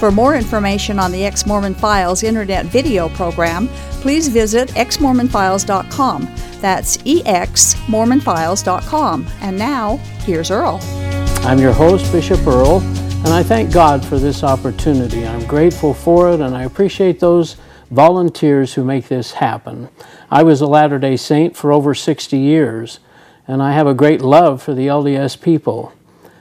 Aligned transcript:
For 0.00 0.10
more 0.10 0.34
information 0.34 0.98
on 0.98 1.12
the 1.12 1.24
Ex 1.26 1.46
Mormon 1.46 1.74
Files 1.74 2.22
internet 2.22 2.64
video 2.64 3.10
program, 3.10 3.68
please 4.00 4.28
visit 4.28 4.70
exmormonfiles.com. 4.70 6.22
That's 6.62 6.96
exmormonfiles.com. 6.96 9.26
And 9.42 9.58
now, 9.58 9.98
here's 10.24 10.50
Earl. 10.50 10.80
I'm 11.42 11.58
your 11.58 11.74
host, 11.74 12.10
Bishop 12.10 12.46
Earl, 12.46 12.80
and 12.80 13.28
I 13.28 13.42
thank 13.42 13.74
God 13.74 14.02
for 14.02 14.18
this 14.18 14.42
opportunity. 14.42 15.26
I'm 15.26 15.46
grateful 15.46 15.92
for 15.92 16.32
it, 16.32 16.40
and 16.40 16.56
I 16.56 16.62
appreciate 16.62 17.20
those 17.20 17.58
volunteers 17.90 18.72
who 18.72 18.84
make 18.84 19.08
this 19.08 19.32
happen. 19.32 19.90
I 20.30 20.44
was 20.44 20.62
a 20.62 20.66
Latter 20.66 20.98
day 20.98 21.18
Saint 21.18 21.54
for 21.54 21.72
over 21.72 21.94
60 21.94 22.38
years, 22.38 23.00
and 23.46 23.62
I 23.62 23.72
have 23.72 23.86
a 23.86 23.92
great 23.92 24.22
love 24.22 24.62
for 24.62 24.72
the 24.72 24.86
LDS 24.86 25.42
people. 25.42 25.92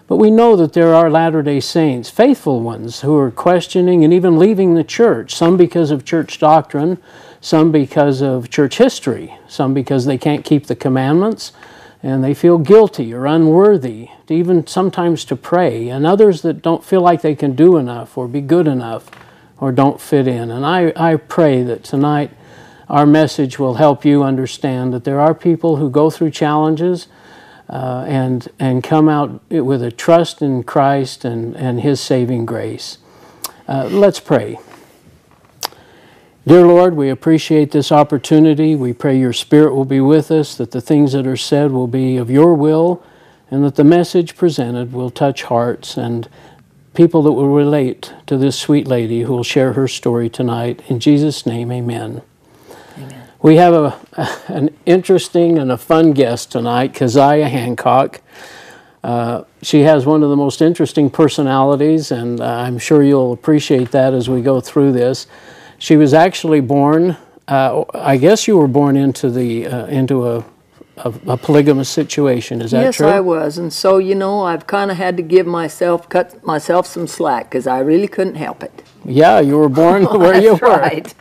But 0.10 0.16
we 0.18 0.32
know 0.32 0.56
that 0.56 0.74
there 0.74 0.96
are 0.96 1.08
Latter 1.08 1.44
day 1.44 1.60
Saints, 1.60 2.10
faithful 2.10 2.62
ones, 2.62 3.02
who 3.02 3.16
are 3.16 3.30
questioning 3.30 4.04
and 4.04 4.12
even 4.12 4.40
leaving 4.40 4.74
the 4.74 4.84
church, 4.84 5.36
some 5.36 5.56
because 5.56 5.92
of 5.92 6.04
church 6.04 6.40
doctrine, 6.40 6.98
some 7.42 7.72
because 7.72 8.20
of 8.20 8.50
church 8.50 8.80
history, 8.80 9.36
some 9.48 9.76
because 9.76 10.06
they 10.06 10.18
can't 10.18 10.44
keep 10.44 10.66
the 10.66 10.76
commandments 10.76 11.54
and 12.02 12.24
they 12.24 12.34
feel 12.34 12.58
guilty 12.58 13.14
or 13.14 13.28
unworthy, 13.28 14.08
to 14.26 14.34
even 14.34 14.66
sometimes 14.66 15.24
to 15.26 15.36
pray, 15.36 15.90
and 15.90 16.08
others 16.08 16.42
that 16.42 16.64
don't 16.64 16.84
feel 16.84 17.02
like 17.02 17.22
they 17.22 17.36
can 17.36 17.56
do 17.56 17.78
enough 17.78 18.18
or 18.18 18.28
be 18.28 18.42
good 18.42 18.68
enough 18.68 19.12
or 19.60 19.72
don't 19.72 20.02
fit 20.02 20.28
in. 20.28 20.50
And 20.50 20.66
I, 20.66 20.92
I 20.96 21.18
pray 21.18 21.62
that 21.62 21.84
tonight 21.84 22.32
our 22.90 23.06
message 23.06 23.60
will 23.60 23.76
help 23.76 24.06
you 24.06 24.24
understand 24.24 24.92
that 24.92 25.04
there 25.04 25.20
are 25.20 25.36
people 25.36 25.76
who 25.76 25.92
go 25.92 26.10
through 26.10 26.32
challenges 26.32 27.08
uh, 27.70 28.06
and, 28.08 28.48
and 28.60 28.84
come 28.84 29.08
out 29.08 29.42
with 29.50 29.84
a 29.84 29.92
trust 29.92 30.42
in 30.42 30.64
Christ 30.64 31.24
and, 31.24 31.56
and 31.56 31.82
His 31.82 32.02
saving 32.02 32.46
grace. 32.46 32.98
Uh, 33.68 33.88
let's 33.92 34.20
pray. 34.20 34.58
Dear 36.48 36.66
Lord, 36.66 36.96
we 36.96 37.10
appreciate 37.10 37.72
this 37.72 37.92
opportunity. 37.92 38.76
We 38.76 38.92
pray 38.94 39.20
your 39.20 39.34
Spirit 39.34 39.76
will 39.76 39.86
be 39.86 40.02
with 40.02 40.32
us, 40.32 40.56
that 40.56 40.72
the 40.72 40.82
things 40.82 41.12
that 41.12 41.28
are 41.28 41.38
said 41.38 41.72
will 41.72 41.88
be 41.88 42.18
of 42.18 42.32
your 42.32 42.56
will, 42.56 43.04
and 43.52 43.64
that 43.64 43.76
the 43.76 43.84
message 43.84 44.36
presented 44.36 44.92
will 44.92 45.12
touch 45.12 45.44
hearts 45.44 45.96
and 45.96 46.28
people 46.96 47.22
that 47.22 47.34
will 47.34 47.50
relate 47.50 48.14
to 48.26 48.36
this 48.36 48.58
sweet 48.58 48.88
lady 48.88 49.22
who 49.22 49.34
will 49.34 49.44
share 49.44 49.74
her 49.74 49.88
story 49.88 50.30
tonight. 50.30 50.82
In 50.88 51.00
Jesus' 51.00 51.46
name, 51.46 51.72
amen. 51.72 52.24
We 53.42 53.56
have 53.56 53.74
a, 53.74 53.98
an 54.50 54.76
interesting 54.86 55.58
and 55.58 55.72
a 55.72 55.78
fun 55.78 56.12
guest 56.12 56.52
tonight, 56.52 56.94
Kaziah 56.94 57.50
Hancock. 57.50 58.20
Uh, 59.02 59.44
she 59.62 59.82
has 59.82 60.06
one 60.06 60.24
of 60.24 60.30
the 60.30 60.36
most 60.36 60.62
interesting 60.62 61.10
personalities, 61.10 62.12
and 62.12 62.42
uh, 62.42 62.44
I'm 62.44 62.78
sure 62.78 63.02
you'll 63.02 63.32
appreciate 63.32 63.92
that 63.92 64.14
as 64.14 64.30
we 64.30 64.42
go 64.42 64.60
through 64.60 64.92
this. 64.92 65.26
She 65.78 65.96
was 65.96 66.14
actually 66.14 66.60
born. 66.60 67.16
Uh, 67.48 67.86
I 67.94 68.18
guess 68.18 68.46
you 68.46 68.58
were 68.58 68.68
born 68.68 68.98
into 68.98 69.30
the 69.30 69.68
uh, 69.68 69.86
into 69.86 70.28
a, 70.28 70.40
a, 70.98 71.14
a 71.28 71.38
polygamous 71.38 71.88
situation. 71.88 72.62
Is 72.62 72.72
that 72.72 72.82
yes, 72.82 72.98
true? 72.98 73.08
Yes, 73.08 73.16
I 73.16 73.20
was, 73.22 73.58
and 73.58 73.72
so 73.72 74.00
you 74.00 74.16
know, 74.16 74.44
I've 74.44 74.68
kind 74.68 74.92
of 74.92 74.98
had 74.98 75.16
to 75.16 75.24
give 75.24 75.48
myself 75.48 76.10
cut 76.10 76.44
myself 76.44 76.86
some 76.86 77.08
slack 77.08 77.46
because 77.46 77.68
I 77.68 77.80
really 77.80 78.10
couldn't 78.10 78.36
help 78.36 78.64
it. 78.64 78.84
Yeah, 79.06 79.40
you 79.40 79.58
were 79.58 79.70
born 79.70 80.04
where 80.20 80.42
you 80.42 80.56
were. 80.56 80.78
right. 80.78 81.16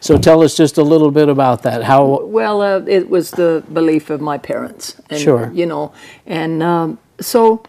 So 0.00 0.18
tell 0.18 0.42
us 0.42 0.56
just 0.56 0.78
a 0.78 0.82
little 0.82 1.10
bit 1.10 1.28
about 1.28 1.62
that. 1.62 1.84
How 1.84 2.24
well 2.24 2.62
uh, 2.62 2.80
it 2.86 3.10
was 3.10 3.30
the 3.32 3.62
belief 3.72 4.10
of 4.10 4.20
my 4.20 4.38
parents. 4.38 5.00
And, 5.10 5.20
sure. 5.20 5.50
You 5.52 5.66
know, 5.66 5.92
and 6.26 6.62
um, 6.62 6.98
so 7.20 7.62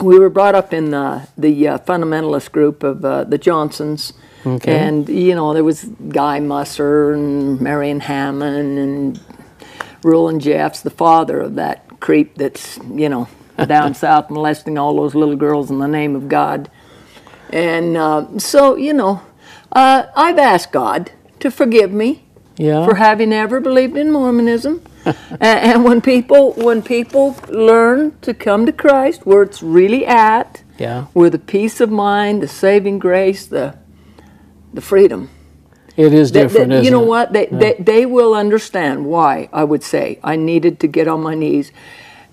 we 0.00 0.18
were 0.18 0.30
brought 0.30 0.54
up 0.54 0.72
in 0.72 0.90
the 0.90 1.28
the 1.38 1.68
uh, 1.68 1.78
fundamentalist 1.78 2.52
group 2.52 2.82
of 2.82 3.04
uh, 3.04 3.24
the 3.24 3.38
Johnsons 3.38 4.12
Okay. 4.44 4.76
And, 4.76 5.08
you 5.08 5.34
know, 5.34 5.54
there 5.54 5.64
was 5.64 5.84
Guy 5.84 6.40
Musser 6.40 7.12
and 7.12 7.60
Marion 7.60 8.00
Hammon 8.00 8.78
and 8.78 9.20
Rulon 10.02 10.40
Jeffs, 10.40 10.80
the 10.80 10.90
father 10.90 11.40
of 11.40 11.54
that 11.54 12.00
creep 12.00 12.36
that's, 12.36 12.78
you 12.90 13.08
know, 13.08 13.28
down 13.66 13.94
south 13.94 14.30
molesting 14.30 14.78
all 14.78 14.96
those 14.96 15.14
little 15.14 15.36
girls 15.36 15.70
in 15.70 15.78
the 15.78 15.86
name 15.86 16.16
of 16.16 16.28
God. 16.28 16.70
And 17.50 17.96
uh, 17.96 18.38
so, 18.38 18.76
you 18.76 18.92
know, 18.92 19.22
uh, 19.72 20.06
I've 20.14 20.38
asked 20.38 20.72
God 20.72 21.12
to 21.40 21.50
forgive 21.50 21.92
me 21.92 22.24
yeah. 22.56 22.84
for 22.84 22.96
having 22.96 23.32
ever 23.32 23.60
believed 23.60 23.96
in 23.96 24.12
Mormonism. 24.12 24.82
and, 25.04 25.16
and 25.40 25.84
when 25.84 26.00
people 26.00 26.52
when 26.52 26.82
people 26.82 27.36
learn 27.48 28.16
to 28.20 28.32
come 28.32 28.66
to 28.66 28.72
Christ, 28.72 29.26
where 29.26 29.42
it's 29.42 29.62
really 29.62 30.06
at, 30.06 30.62
yeah. 30.78 31.06
where 31.12 31.30
the 31.30 31.38
peace 31.38 31.80
of 31.80 31.90
mind, 31.90 32.42
the 32.42 32.48
saving 32.48 32.98
grace, 32.98 33.46
the 33.46 33.76
the 34.72 34.80
freedom. 34.80 35.30
It 35.94 36.14
is 36.14 36.30
different, 36.30 36.70
they, 36.70 36.76
they, 36.76 36.84
You 36.84 36.90
know 36.90 37.02
it? 37.02 37.08
what? 37.08 37.32
They, 37.34 37.48
yeah. 37.50 37.58
they, 37.58 37.74
they 37.78 38.06
will 38.06 38.32
understand 38.34 39.04
why 39.04 39.50
I 39.52 39.64
would 39.64 39.82
say 39.82 40.18
I 40.24 40.36
needed 40.36 40.80
to 40.80 40.86
get 40.86 41.06
on 41.06 41.20
my 41.22 41.34
knees 41.34 41.70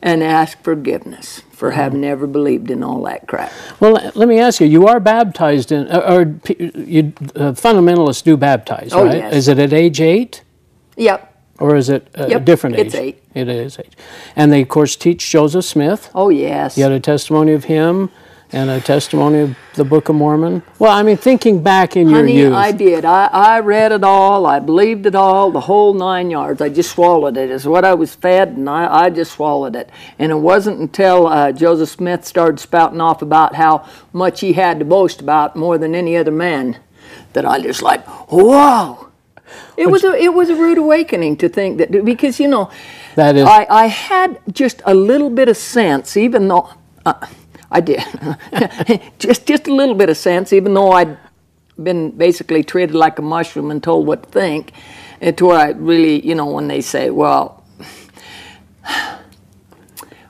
and 0.01 0.23
ask 0.23 0.61
forgiveness 0.63 1.41
for 1.59 1.71
having 1.71 1.99
never 1.99 2.25
believed 2.25 2.71
in 2.71 2.81
all 2.81 3.03
that 3.03 3.27
crap. 3.27 3.51
Well, 3.81 4.11
let 4.15 4.29
me 4.29 4.39
ask 4.39 4.61
you: 4.61 4.67
You 4.67 4.87
are 4.87 5.01
baptized 5.01 5.73
in, 5.73 5.87
uh, 5.87 5.99
or 5.99 6.21
you, 6.57 7.13
uh, 7.35 7.51
fundamentalists 7.51 8.23
do 8.23 8.37
baptize, 8.37 8.93
oh, 8.93 9.05
right? 9.05 9.17
Yes. 9.17 9.33
Is 9.33 9.47
it 9.49 9.59
at 9.59 9.73
age 9.73 9.99
eight? 9.99 10.41
Yep. 10.95 11.25
Or 11.59 11.75
is 11.75 11.89
it 11.89 12.07
a 12.13 12.29
yep. 12.29 12.45
different 12.45 12.77
age? 12.77 12.87
It's 12.87 12.95
eight. 12.95 13.21
It 13.33 13.49
is 13.49 13.77
eight. 13.77 13.93
And 14.37 14.53
they, 14.53 14.61
of 14.61 14.69
course, 14.69 14.95
teach 14.95 15.29
Joseph 15.29 15.65
Smith. 15.65 16.09
Oh 16.15 16.29
yes. 16.29 16.77
You 16.77 16.83
had 16.83 16.93
a 16.93 16.99
testimony 17.01 17.51
of 17.51 17.65
him 17.65 18.09
and 18.51 18.69
a 18.69 18.81
testimony 18.81 19.39
of 19.39 19.57
the 19.75 19.83
Book 19.83 20.09
of 20.09 20.15
Mormon? 20.15 20.63
Well, 20.79 20.91
I 20.91 21.03
mean, 21.03 21.17
thinking 21.17 21.61
back 21.61 21.95
in 21.95 22.09
Honey, 22.09 22.35
your 22.37 22.47
youth. 22.47 22.55
I 22.55 22.71
did. 22.71 23.05
I, 23.05 23.27
I 23.27 23.59
read 23.59 23.91
it 23.91 24.03
all. 24.03 24.45
I 24.45 24.59
believed 24.59 25.05
it 25.05 25.15
all, 25.15 25.51
the 25.51 25.61
whole 25.61 25.93
nine 25.93 26.31
yards. 26.31 26.61
I 26.61 26.69
just 26.69 26.91
swallowed 26.91 27.37
it. 27.37 27.51
It's 27.51 27.65
what 27.65 27.85
I 27.85 27.93
was 27.93 28.15
fed, 28.15 28.49
and 28.49 28.69
I, 28.69 29.03
I 29.05 29.09
just 29.09 29.33
swallowed 29.33 29.75
it. 29.75 29.89
And 30.17 30.31
it 30.31 30.35
wasn't 30.35 30.79
until 30.79 31.27
uh, 31.27 31.51
Joseph 31.51 31.89
Smith 31.89 32.25
started 32.25 32.59
spouting 32.59 33.01
off 33.01 33.21
about 33.21 33.55
how 33.55 33.87
much 34.13 34.41
he 34.41 34.53
had 34.53 34.79
to 34.79 34.85
boast 34.85 35.21
about 35.21 35.55
more 35.55 35.77
than 35.77 35.93
any 35.93 36.17
other 36.17 36.31
man 36.31 36.79
that 37.33 37.45
I 37.45 37.61
just 37.61 37.81
like, 37.81 38.05
whoa. 38.31 39.07
It 39.77 39.89
was 39.89 40.03
a 40.03 40.13
it 40.13 40.33
was 40.33 40.49
a 40.49 40.55
rude 40.55 40.77
awakening 40.77 41.37
to 41.37 41.49
think 41.49 41.79
that 41.79 42.05
because 42.05 42.39
you 42.39 42.47
know 42.47 42.69
that 43.15 43.35
is 43.35 43.47
I, 43.47 43.65
I 43.67 43.85
had 43.87 44.39
just 44.51 44.83
a 44.85 44.93
little 44.93 45.31
bit 45.31 45.49
of 45.49 45.57
sense 45.57 46.15
even 46.15 46.47
though 46.47 46.69
uh, 47.03 47.25
I 47.71 47.81
did. 47.81 48.03
just 49.19 49.45
just 49.45 49.67
a 49.67 49.73
little 49.73 49.95
bit 49.95 50.09
of 50.09 50.17
sense, 50.17 50.53
even 50.53 50.73
though 50.73 50.91
I'd 50.91 51.17
been 51.83 52.11
basically 52.11 52.63
treated 52.63 52.95
like 52.95 53.19
a 53.19 53.21
mushroom 53.21 53.71
and 53.71 53.81
told 53.81 54.05
what 54.07 54.23
to 54.23 54.29
think. 54.29 54.73
And 55.21 55.37
to 55.37 55.47
where 55.47 55.59
I 55.59 55.69
really, 55.71 56.25
you 56.25 56.35
know, 56.35 56.45
when 56.45 56.67
they 56.67 56.81
say, 56.81 57.09
well, 57.09 57.63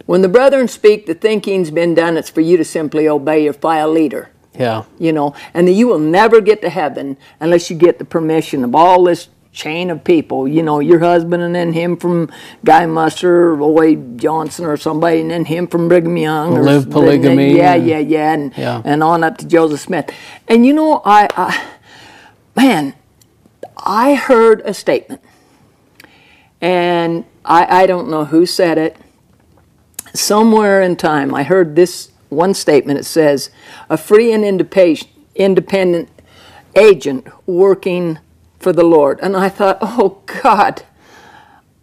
when 0.05 0.22
the 0.22 0.29
brethren 0.29 0.67
speak, 0.67 1.05
the 1.05 1.13
thinking's 1.13 1.69
been 1.69 1.94
done, 1.94 2.17
it's 2.17 2.29
for 2.29 2.41
you 2.41 2.57
to 2.57 2.66
simply 2.66 3.07
obey 3.07 3.44
your 3.44 3.53
file 3.53 3.91
leader. 3.91 4.31
Yeah. 4.53 4.85
You 4.97 5.13
know, 5.13 5.35
and 5.53 5.67
that 5.67 5.73
you 5.73 5.88
will 5.88 5.99
never 5.99 6.41
get 6.41 6.61
to 6.63 6.69
heaven 6.69 7.17
unless 7.39 7.69
you 7.69 7.78
get 7.78 7.99
the 7.99 8.05
permission 8.05 8.63
of 8.63 8.73
all 8.73 9.03
this 9.03 9.29
chain 9.51 9.89
of 9.89 10.03
people. 10.03 10.47
You 10.47 10.63
know, 10.63 10.79
your 10.79 10.99
husband 10.99 11.43
and 11.43 11.53
then 11.53 11.73
him 11.73 11.97
from 11.97 12.31
Guy 12.63 12.85
Musser 12.85 13.49
or 13.49 13.55
Roy 13.55 13.96
Johnson 13.96 14.66
or 14.66 14.78
somebody, 14.78 15.22
and 15.22 15.31
then 15.31 15.46
him 15.46 15.67
from 15.67 15.87
Brigham 15.87 16.17
Young. 16.17 16.57
Or 16.57 16.63
Live 16.63 16.90
polygamy. 16.90 17.55
yeah, 17.55 17.75
yeah, 17.75 17.99
yeah, 17.99 18.34
and 18.34 18.53
yeah. 18.57 18.81
and 18.85 19.03
on 19.03 19.23
up 19.23 19.37
to 19.37 19.47
Joseph 19.47 19.79
Smith. 19.79 20.11
And 20.47 20.66
you 20.66 20.73
know, 20.73 21.01
I, 21.05 21.28
I 21.35 21.67
man, 22.55 22.93
I 23.78 24.16
heard 24.16 24.61
a 24.66 24.73
statement, 24.73 25.22
and 26.61 27.25
I, 27.43 27.84
I 27.84 27.85
don't 27.85 28.09
know 28.09 28.25
who 28.25 28.45
said 28.45 28.78
it. 28.78 28.97
Somewhere 30.13 30.81
in 30.81 30.95
time, 30.95 31.35
I 31.35 31.43
heard 31.43 31.75
this 31.75 32.11
one 32.29 32.53
statement. 32.53 32.99
It 32.99 33.05
says, 33.05 33.49
"A 33.90 33.97
free 33.97 34.31
and 34.31 34.43
independent 34.43 36.09
agent 36.75 37.28
working." 37.47 38.19
For 38.59 38.73
the 38.73 38.84
Lord. 38.84 39.20
And 39.22 39.35
I 39.35 39.50
thought, 39.50 39.78
oh 39.82 40.22
God, 40.44 40.84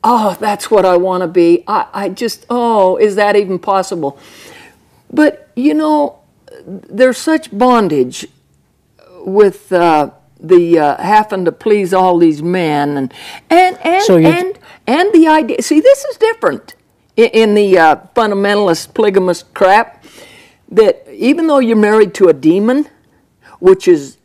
oh, 0.05 0.37
that's 0.39 0.71
what 0.71 0.85
I 0.85 0.97
want 0.97 1.23
to 1.23 1.29
be. 1.29 1.65
I, 1.67 1.87
I 1.93 2.09
just, 2.09 2.47
oh, 2.49 2.97
is 2.97 3.17
that 3.17 3.37
even 3.37 3.59
possible? 3.59 4.19
But, 5.11 5.51
you 5.57 5.75
know, 5.75 6.21
there's 6.67 7.19
such 7.19 7.57
bondage 7.57 8.27
with 9.25 9.73
uh, 9.73 10.11
the 10.41 10.79
uh, 10.79 11.03
having 11.03 11.45
to 11.45 11.53
please 11.53 11.93
all 11.93 12.19
these 12.19 12.43
men 12.43 12.97
and 12.97 13.15
and 13.51 13.79
and 13.85 14.05
so 14.05 14.17
and 14.17 14.59
and 14.87 15.13
the 15.13 15.27
idea. 15.27 15.63
See, 15.63 15.81
this 15.81 16.05
is 16.05 16.17
different 16.17 16.75
in, 17.17 17.31
in 17.31 17.55
the 17.55 17.79
uh, 17.79 17.97
fundamentalist 18.15 18.95
polygamist 18.95 19.53
crap. 19.55 20.05
That 20.69 21.07
even 21.13 21.47
though 21.47 21.61
you're 21.61 21.77
married 21.77 22.15
to 22.15 22.29
a 22.29 22.33
demon, 22.33 22.89
which 23.61 23.87
is 23.89 24.19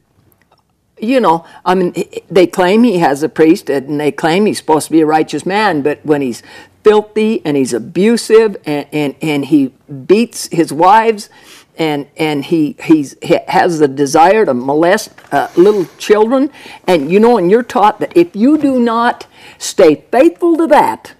you 1.01 1.19
know, 1.19 1.45
I 1.65 1.75
mean, 1.75 1.94
they 2.30 2.48
claim 2.48 2.83
he 2.83 3.00
has 3.00 3.24
a 3.24 3.30
priesthood 3.30 3.83
and 3.83 4.00
they 4.00 4.12
claim 4.12 4.45
he's 4.45 4.59
supposed 4.59 4.88
to 4.88 4.92
be 4.92 5.01
a 5.01 5.06
righteous 5.06 5.45
man, 5.45 5.81
but 5.81 6.00
when 6.06 6.21
he's 6.21 6.44
filthy 6.83 7.45
and 7.45 7.57
he's 7.57 7.74
abusive 7.74 8.57
and, 8.65 8.88
and, 8.92 9.15
and 9.21 9.45
he 9.45 9.74
beats 10.06 10.48
his 10.51 10.71
wives 10.71 11.30
and, 11.77 12.07
and 12.18 12.45
he, 12.45 12.75
he's, 12.83 13.15
he 13.21 13.39
has 13.48 13.80
the 13.80 13.88
desire 13.88 14.45
to 14.45 14.53
molest 14.53 15.09
uh, 15.31 15.48
little 15.56 15.86
children, 15.98 16.51
and 16.86 17.12
you 17.12 17.19
know, 17.19 17.38
and 17.38 17.50
you're 17.50 17.63
taught 17.63 18.00
that 18.00 18.15
if 18.15 18.36
you 18.36 18.57
do 18.57 18.80
not 18.80 19.25
stay 19.57 20.06
faithful 20.12 20.57
to 20.57 20.68
that, 20.68 21.13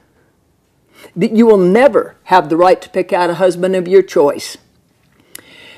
that 1.16 1.32
you 1.32 1.46
will 1.46 1.58
never 1.58 2.16
have 2.26 2.50
the 2.50 2.58
right 2.58 2.82
to 2.82 2.90
pick 2.90 3.12
out 3.12 3.30
a 3.30 3.36
husband 3.36 3.76
of 3.76 3.88
your 3.88 4.04
choice. 4.04 4.58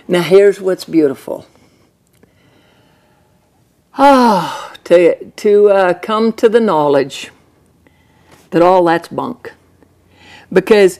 Now, 0.07 0.21
here's 0.21 0.59
what's 0.59 0.85
beautiful 0.85 1.45
Ah, 3.95 4.73
to, 4.83 5.31
to 5.31 5.69
uh, 5.69 5.93
come 5.95 6.33
to 6.33 6.49
the 6.49 6.59
knowledge 6.59 7.31
that 8.51 8.61
all 8.61 8.83
that's 8.85 9.07
bunk. 9.07 9.53
Because, 10.51 10.99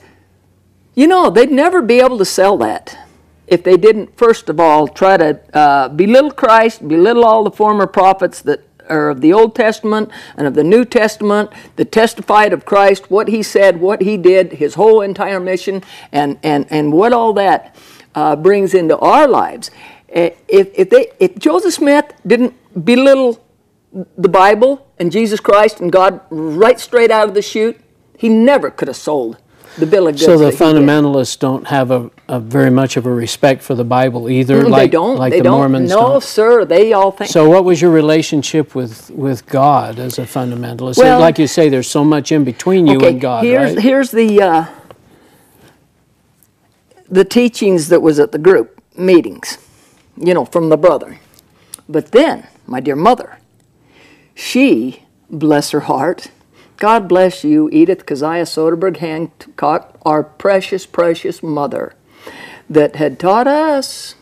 you 0.94 1.06
know, 1.06 1.30
they'd 1.30 1.50
never 1.50 1.82
be 1.82 2.00
able 2.00 2.18
to 2.18 2.24
sell 2.24 2.56
that 2.58 2.98
if 3.46 3.62
they 3.62 3.76
didn't, 3.76 4.16
first 4.16 4.48
of 4.48 4.58
all, 4.58 4.88
try 4.88 5.16
to 5.16 5.40
uh, 5.56 5.88
belittle 5.88 6.30
Christ, 6.30 6.86
belittle 6.86 7.24
all 7.24 7.44
the 7.44 7.50
former 7.50 7.86
prophets 7.86 8.40
that 8.42 8.66
are 8.88 9.10
of 9.10 9.20
the 9.20 9.32
Old 9.32 9.54
Testament 9.54 10.10
and 10.36 10.46
of 10.46 10.54
the 10.54 10.64
New 10.64 10.84
Testament 10.84 11.50
that 11.76 11.92
testified 11.92 12.52
of 12.52 12.64
Christ, 12.64 13.10
what 13.10 13.28
he 13.28 13.42
said, 13.42 13.80
what 13.80 14.02
he 14.02 14.16
did, 14.16 14.52
his 14.52 14.74
whole 14.74 15.00
entire 15.00 15.40
mission, 15.40 15.82
and, 16.12 16.38
and, 16.42 16.66
and 16.70 16.92
what 16.92 17.12
all 17.12 17.32
that 17.34 17.76
uh, 18.14 18.36
brings 18.36 18.74
into 18.74 18.96
our 18.98 19.26
lives. 19.26 19.70
Eh, 20.10 20.30
if, 20.48 20.70
if, 20.74 20.90
they, 20.90 21.10
if 21.18 21.38
Joseph 21.38 21.74
Smith 21.74 22.12
didn't 22.26 22.54
belittle 22.82 23.44
the 24.16 24.28
Bible 24.28 24.86
and 24.98 25.12
Jesus 25.12 25.40
Christ 25.40 25.80
and 25.80 25.92
God 25.92 26.20
right 26.30 26.80
straight 26.80 27.10
out 27.10 27.28
of 27.28 27.34
the 27.34 27.42
chute, 27.42 27.80
he 28.18 28.28
never 28.28 28.70
could 28.70 28.88
have 28.88 28.96
sold 28.96 29.38
the 29.78 29.86
bill 29.86 30.06
of 30.06 30.14
goods. 30.14 30.24
So 30.24 30.38
the 30.38 30.50
fundamentalists 30.50 31.38
don't 31.38 31.66
have 31.66 31.90
a, 31.90 32.10
a, 32.28 32.38
very 32.38 32.70
much 32.70 32.96
of 32.96 33.06
a 33.06 33.12
respect 33.12 33.62
for 33.62 33.74
the 33.74 33.84
Bible 33.84 34.30
either, 34.30 34.62
mm, 34.62 34.70
like, 34.70 34.90
they 34.90 34.92
don't, 34.92 35.18
like 35.18 35.32
they 35.32 35.38
the 35.38 35.44
don't. 35.44 35.58
Mormons 35.58 35.90
no, 35.90 36.00
don't. 36.00 36.22
sir, 36.22 36.64
they 36.64 36.92
all 36.92 37.10
think. 37.10 37.30
So 37.30 37.48
what 37.48 37.64
was 37.64 37.82
your 37.82 37.90
relationship 37.90 38.74
with, 38.74 39.10
with 39.10 39.46
God 39.46 39.98
as 39.98 40.18
a 40.18 40.22
fundamentalist? 40.22 40.98
Well, 40.98 41.20
like 41.20 41.38
you 41.38 41.46
say, 41.46 41.68
there's 41.68 41.90
so 41.90 42.04
much 42.04 42.30
in 42.30 42.44
between 42.44 42.86
you 42.86 42.98
okay, 42.98 43.10
and 43.10 43.20
God, 43.20 43.44
here's, 43.44 43.74
right? 43.74 43.82
Here's 43.82 44.10
the, 44.10 44.42
uh, 44.42 44.66
the 47.08 47.24
teachings 47.24 47.88
that 47.88 48.00
was 48.00 48.18
at 48.18 48.32
the 48.32 48.38
group 48.38 48.80
meetings, 48.96 49.58
you 50.16 50.34
know, 50.34 50.44
from 50.44 50.68
the 50.68 50.76
brother. 50.76 51.18
But 51.88 52.12
then, 52.12 52.46
my 52.66 52.80
dear 52.80 52.96
mother, 52.96 53.38
she, 54.34 55.04
bless 55.30 55.70
her 55.70 55.80
heart, 55.80 56.30
God 56.76 57.08
bless 57.08 57.44
you, 57.44 57.70
Edith 57.72 58.04
Keziah 58.04 58.44
Soderberg 58.44 58.96
Hancock, 58.96 59.98
our 60.04 60.22
precious, 60.22 60.86
precious 60.86 61.42
mother, 61.42 61.94
that 62.68 62.96
had 62.96 63.18
taught 63.18 63.46
us 63.46 64.16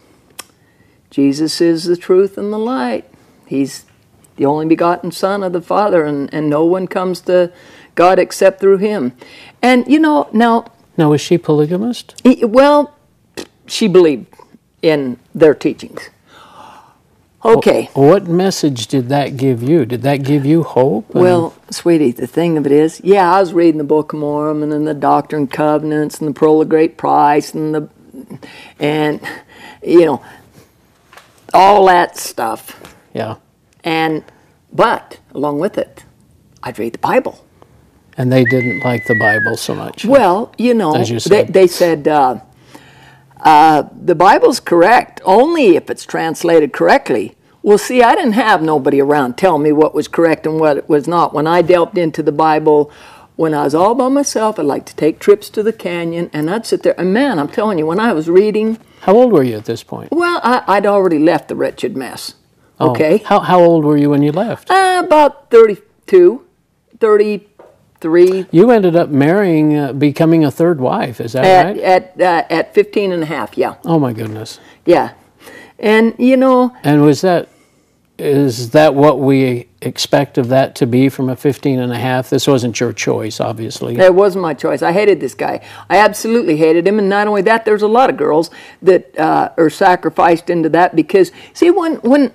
Jesus 1.12 1.60
is 1.60 1.84
the 1.84 1.96
truth 1.96 2.38
and 2.38 2.50
the 2.50 2.58
light. 2.58 3.04
He's 3.46 3.84
the 4.36 4.46
only 4.46 4.64
begotten 4.64 5.12
Son 5.12 5.42
of 5.42 5.52
the 5.52 5.60
Father, 5.60 6.06
and, 6.06 6.32
and 6.32 6.48
no 6.48 6.64
one 6.64 6.88
comes 6.88 7.20
to 7.22 7.52
God 7.94 8.18
except 8.18 8.60
through 8.60 8.78
Him. 8.78 9.12
And 9.60 9.86
you 9.86 9.98
know, 9.98 10.30
now. 10.32 10.72
Now, 10.96 11.10
was 11.10 11.20
she 11.20 11.36
polygamist? 11.36 12.14
Well, 12.24 12.96
she 13.66 13.88
believed 13.88 14.34
in 14.80 15.18
their 15.34 15.54
teachings. 15.54 16.08
Okay. 17.44 17.90
What 17.94 18.28
message 18.28 18.86
did 18.86 19.08
that 19.08 19.36
give 19.36 19.62
you? 19.62 19.84
Did 19.84 20.02
that 20.02 20.18
give 20.18 20.46
you 20.46 20.62
hope? 20.62 21.12
Well, 21.12 21.54
sweetie, 21.70 22.12
the 22.12 22.26
thing 22.28 22.56
of 22.56 22.66
it 22.66 22.72
is, 22.72 23.00
yeah, 23.02 23.32
I 23.32 23.40
was 23.40 23.52
reading 23.52 23.78
the 23.78 23.84
Book 23.84 24.12
of 24.12 24.20
Mormon 24.20 24.70
and 24.70 24.86
the 24.86 24.94
Doctrine 24.94 25.42
and 25.42 25.50
Covenants 25.50 26.20
and 26.20 26.28
the 26.28 26.38
Pearl 26.38 26.60
of 26.62 26.68
Great 26.68 26.96
Price 26.96 27.52
and 27.52 27.74
the, 27.74 27.88
and, 28.78 29.20
you 29.82 30.04
know, 30.04 30.24
all 31.52 31.86
that 31.86 32.16
stuff. 32.16 32.94
Yeah. 33.12 33.36
And, 33.82 34.24
but 34.72 35.18
along 35.34 35.58
with 35.58 35.78
it, 35.78 36.04
I'd 36.62 36.78
read 36.78 36.92
the 36.92 36.98
Bible. 36.98 37.44
And 38.16 38.30
they 38.30 38.44
didn't 38.44 38.84
like 38.84 39.06
the 39.06 39.16
Bible 39.18 39.56
so 39.56 39.74
much. 39.74 40.04
Well, 40.04 40.54
you 40.58 40.74
know, 40.74 40.94
you 40.96 41.14
they, 41.14 41.18
said. 41.18 41.52
they 41.52 41.66
said 41.66 42.06
uh, 42.06 42.40
uh, 43.42 43.84
the 44.00 44.14
Bible's 44.14 44.60
correct 44.60 45.20
only 45.24 45.76
if 45.76 45.90
it's 45.90 46.04
translated 46.04 46.72
correctly. 46.72 47.36
Well, 47.62 47.78
see, 47.78 48.02
I 48.02 48.14
didn't 48.14 48.32
have 48.32 48.60
nobody 48.62 49.00
around 49.00 49.36
tell 49.38 49.58
me 49.58 49.70
what 49.72 49.94
was 49.94 50.08
correct 50.08 50.46
and 50.46 50.58
what 50.58 50.88
was 50.88 51.06
not. 51.06 51.32
When 51.32 51.46
I 51.46 51.62
delved 51.62 51.96
into 51.96 52.22
the 52.22 52.32
Bible, 52.32 52.90
when 53.36 53.54
I 53.54 53.62
was 53.64 53.74
all 53.74 53.94
by 53.94 54.08
myself, 54.08 54.58
I'd 54.58 54.66
like 54.66 54.84
to 54.86 54.96
take 54.96 55.18
trips 55.20 55.48
to 55.50 55.62
the 55.62 55.72
canyon, 55.72 56.28
and 56.32 56.50
I'd 56.50 56.66
sit 56.66 56.82
there. 56.82 56.94
And 56.98 57.12
man, 57.14 57.38
I'm 57.38 57.48
telling 57.48 57.78
you, 57.78 57.86
when 57.86 58.00
I 58.00 58.12
was 58.12 58.28
reading, 58.28 58.78
How 59.02 59.14
old 59.14 59.32
were 59.32 59.42
you 59.44 59.56
at 59.56 59.64
this 59.64 59.82
point? 59.84 60.10
well, 60.12 60.40
I, 60.42 60.62
I'd 60.66 60.86
already 60.86 61.18
left 61.20 61.48
the 61.48 61.54
wretched 61.56 61.96
mess. 61.96 62.34
Oh, 62.80 62.90
Okay, 62.90 63.18
How, 63.18 63.38
how 63.40 63.60
old 63.60 63.84
were 63.84 63.96
you 63.96 64.10
when 64.10 64.22
you 64.22 64.32
left? 64.32 64.68
uh, 64.70 65.02
about 65.04 65.50
32, 65.50 66.44
33 68.02 68.46
You 68.50 68.70
ended 68.70 68.96
up 68.96 69.08
marrying, 69.08 69.76
uh, 69.76 69.92
becoming 69.92 70.44
a 70.44 70.50
third 70.50 70.80
wife. 70.80 71.20
Is 71.20 71.32
that 71.32 71.44
at 71.44 71.66
right? 71.66 71.78
at 71.78 72.20
uh, 72.20 72.44
at 72.50 72.74
15 72.74 73.12
and 73.12 73.22
a 73.22 73.26
half. 73.26 73.56
Yeah, 73.56 73.76
Oh 73.84 73.98
my 73.98 74.12
goodness. 74.12 74.60
yeah, 74.84 75.12
and 75.78 76.14
you 76.18 76.36
know. 76.36 76.76
And 76.82 77.02
was 77.02 77.20
that 77.22 77.48
is 78.18 78.70
that 78.70 78.94
what 78.94 79.18
we 79.18 79.68
expect 79.80 80.38
of 80.38 80.48
that 80.48 80.76
to 80.76 80.86
be 80.86 81.08
from 81.08 81.28
a 81.28 81.34
15 81.34 81.80
and 81.80 81.90
a 81.92 81.98
half? 81.98 82.30
This 82.30 82.46
wasn't 82.46 82.78
your 82.78 82.92
choice, 82.92 83.40
obviously. 83.40 83.98
It 83.98 84.14
wasn't 84.14 84.42
my 84.42 84.54
choice. 84.54 84.80
I 84.82 84.92
hated 84.92 85.18
this 85.18 85.34
guy. 85.34 85.60
I 85.90 85.96
absolutely 85.96 86.56
hated 86.56 86.86
him. 86.86 86.98
And 87.00 87.08
not 87.08 87.26
only 87.26 87.42
that, 87.42 87.64
there's 87.64 87.82
a 87.82 87.88
lot 87.88 88.10
of 88.10 88.16
girls 88.16 88.50
that 88.82 89.18
uh, 89.18 89.50
are 89.56 89.70
sacrificed 89.70 90.50
into 90.50 90.68
that 90.68 90.94
because, 90.94 91.32
see, 91.52 91.70
when 91.70 91.96
when 91.96 92.32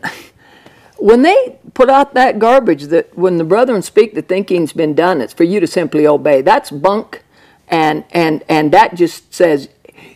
when 0.99 1.21
they 1.21 1.57
put 1.73 1.89
out 1.89 2.13
that 2.13 2.39
garbage 2.39 2.83
that 2.85 3.15
when 3.17 3.37
the 3.37 3.43
brethren 3.43 3.81
speak, 3.81 4.13
the 4.13 4.21
thinking's 4.21 4.73
been 4.73 4.93
done. 4.93 5.21
It's 5.21 5.33
for 5.33 5.43
you 5.43 5.59
to 5.59 5.67
simply 5.67 6.07
obey. 6.07 6.41
That's 6.41 6.71
bunk, 6.71 7.23
and 7.67 8.03
and 8.11 8.43
and 8.49 8.71
that 8.71 8.95
just 8.95 9.33
says 9.33 9.69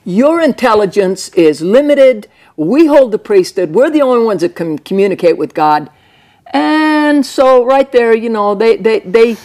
your 0.04 0.42
intelligence 0.42 1.30
is 1.30 1.62
limited. 1.62 2.28
We 2.58 2.88
hold 2.88 3.12
the 3.12 3.20
priesthood. 3.20 3.72
We're 3.74 3.90
the 3.90 4.02
only 4.02 4.26
ones 4.26 4.42
that 4.42 4.56
can 4.56 4.80
communicate 4.80 5.38
with 5.38 5.54
God. 5.54 5.90
And 6.48 7.26
so 7.26 7.64
right 7.66 7.92
there, 7.92 8.16
you 8.16 8.30
know, 8.30 8.56
they 8.56 8.78
they 8.78 9.00
they 9.00 9.38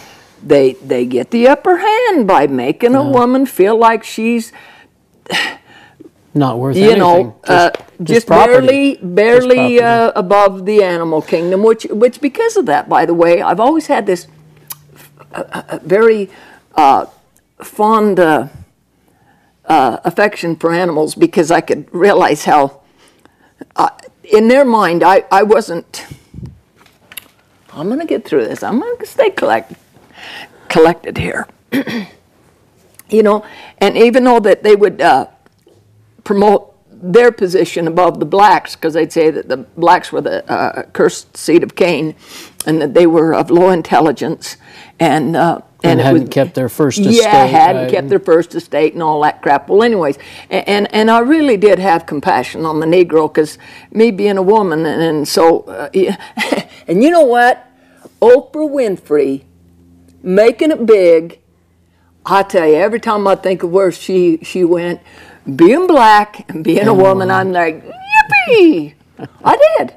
they 0.42 0.72
they 0.74 1.06
get 1.06 1.30
the 1.30 1.48
upper 1.48 1.78
hand 1.78 2.26
by 2.26 2.46
making 2.46 2.94
a 2.94 3.02
woman 3.04 3.46
feel 3.46 3.76
like 3.78 4.04
she's 4.04 4.52
Not 6.34 6.58
worth 6.58 6.76
you 6.76 6.90
anything. 6.90 6.98
know 6.98 7.40
uh, 7.44 7.70
just, 8.02 8.26
property. 8.26 8.96
barely 8.96 8.96
barely 9.02 9.80
uh, 9.80 10.12
above 10.14 10.66
the 10.66 10.82
animal 10.82 11.22
kingdom 11.22 11.62
which 11.62 11.84
which 11.90 12.20
because 12.20 12.56
of 12.56 12.66
that 12.66 12.88
by 12.88 13.06
the 13.06 13.14
way 13.14 13.40
I've 13.42 13.60
always 13.60 13.86
had 13.86 14.06
this 14.06 14.26
uh, 15.32 15.44
uh, 15.52 15.78
very 15.82 16.30
uh, 16.74 17.06
fond 17.62 18.20
uh, 18.20 18.48
uh, 19.64 19.98
affection 20.04 20.56
for 20.56 20.72
animals 20.72 21.14
because 21.14 21.50
I 21.50 21.60
could 21.60 21.92
realize 21.92 22.44
how 22.44 22.80
uh, 23.74 23.90
in 24.24 24.48
their 24.48 24.64
mind 24.64 25.02
I, 25.02 25.24
I 25.30 25.42
wasn't 25.42 26.06
I'm 27.76 27.90
gonna 27.90 28.06
get 28.06 28.24
through 28.24 28.46
this. 28.46 28.62
I'm 28.62 28.80
gonna 28.80 29.04
stay 29.04 29.28
collect, 29.30 29.74
collected 30.68 31.18
here. 31.18 31.46
You 33.08 33.22
know 33.22 33.46
and 33.78 33.96
even 33.96 34.24
though 34.24 34.40
that 34.40 34.64
they 34.64 34.74
would 34.74 35.00
uh, 35.00 35.28
promote 36.24 36.75
their 37.02 37.30
position 37.30 37.86
above 37.86 38.20
the 38.20 38.26
blacks 38.26 38.74
because 38.74 38.94
they'd 38.94 39.12
say 39.12 39.30
that 39.30 39.48
the 39.48 39.58
blacks 39.58 40.12
were 40.12 40.20
the 40.20 40.50
uh, 40.50 40.82
cursed 40.92 41.36
seed 41.36 41.62
of 41.62 41.74
Cain 41.74 42.14
and 42.66 42.80
that 42.80 42.94
they 42.94 43.06
were 43.06 43.34
of 43.34 43.50
low 43.50 43.70
intelligence 43.70 44.56
and 44.98 45.36
uh, 45.36 45.60
and, 45.84 46.00
it 46.00 46.04
hadn't 46.04 46.20
was- 46.22 46.30
kept 46.30 46.54
their 46.54 46.68
first 46.68 46.98
estate. 46.98 47.22
yeah, 47.22 47.44
hadn't 47.46 47.82
right? 47.82 47.90
kept 47.90 48.08
their 48.08 48.18
first 48.18 48.54
estate 48.54 48.94
and 48.94 49.02
all 49.02 49.20
that 49.22 49.42
crap. 49.42 49.68
Well, 49.68 49.82
anyways, 49.82 50.18
and 50.50 50.66
and, 50.68 50.94
and 50.94 51.10
I 51.10 51.20
really 51.20 51.56
did 51.56 51.78
have 51.78 52.06
compassion 52.06 52.64
on 52.64 52.80
the 52.80 52.86
Negro 52.86 53.32
because 53.32 53.58
me 53.92 54.10
being 54.10 54.38
a 54.38 54.42
woman, 54.42 54.86
and, 54.86 55.02
and 55.02 55.28
so, 55.28 55.60
uh, 55.62 55.90
yeah. 55.92 56.16
and 56.88 57.02
you 57.02 57.10
know 57.10 57.24
what, 57.24 57.70
Oprah 58.20 58.68
Winfrey, 58.70 59.44
making 60.22 60.70
it 60.70 60.86
big. 60.86 61.40
I 62.24 62.42
tell 62.42 62.66
you, 62.66 62.74
every 62.74 62.98
time 62.98 63.28
I 63.28 63.36
think 63.36 63.62
of 63.62 63.70
where 63.70 63.92
she 63.92 64.38
she 64.42 64.64
went, 64.64 65.00
being 65.54 65.86
black 65.86 66.48
and 66.50 66.64
being 66.64 66.86
a 66.86 66.94
woman, 66.94 67.30
I'm 67.30 67.52
like, 67.52 67.84
yippee! 67.84 68.94
I 69.44 69.56
did. 69.78 69.94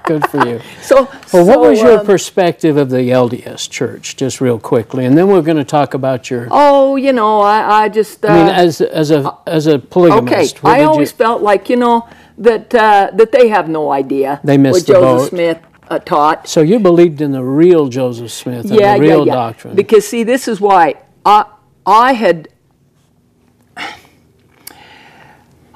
Good 0.04 0.28
for 0.28 0.46
you. 0.46 0.60
So, 0.82 1.08
Well, 1.32 1.46
what 1.46 1.54
so, 1.54 1.70
was 1.70 1.80
your 1.80 1.98
um, 2.00 2.06
perspective 2.06 2.76
of 2.76 2.90
the 2.90 2.98
LDS 2.98 3.68
Church, 3.68 4.16
just 4.16 4.40
real 4.40 4.58
quickly, 4.58 5.04
and 5.04 5.18
then 5.18 5.28
we're 5.28 5.42
going 5.42 5.56
to 5.56 5.64
talk 5.64 5.94
about 5.94 6.30
your. 6.30 6.46
Oh, 6.50 6.96
you 6.96 7.12
know, 7.12 7.40
I, 7.40 7.84
I 7.84 7.88
just. 7.88 8.24
Uh, 8.24 8.28
I 8.28 8.36
mean, 8.36 8.48
as 8.48 8.80
as 8.80 9.10
a 9.10 9.36
as 9.46 9.66
a 9.66 9.74
okay, 9.74 9.86
polygamist, 9.90 10.62
what 10.62 10.78
I 10.78 10.84
always 10.84 11.10
you, 11.10 11.16
felt 11.16 11.42
like 11.42 11.68
you 11.68 11.76
know 11.76 12.08
that 12.38 12.74
uh, 12.74 13.10
that 13.14 13.32
they 13.32 13.48
have 13.48 13.68
no 13.68 13.90
idea 13.90 14.40
They 14.44 14.56
missed 14.56 14.74
what 14.74 14.86
the 14.86 14.92
Joseph 14.92 15.30
boat. 15.30 15.36
Smith 15.36 15.58
uh, 15.88 15.98
taught. 15.98 16.48
so 16.48 16.60
you 16.60 16.78
believed 16.78 17.20
in 17.20 17.32
the 17.32 17.42
real 17.42 17.88
Joseph 17.88 18.30
Smith 18.30 18.66
and 18.66 18.78
yeah, 18.78 18.94
the 18.94 19.00
real 19.00 19.26
yeah, 19.26 19.32
yeah. 19.32 19.34
doctrine. 19.34 19.74
Because 19.74 20.06
see, 20.06 20.22
this 20.22 20.46
is 20.46 20.60
why 20.60 20.94
I 21.26 21.46
I 21.84 22.12
had 22.12 22.48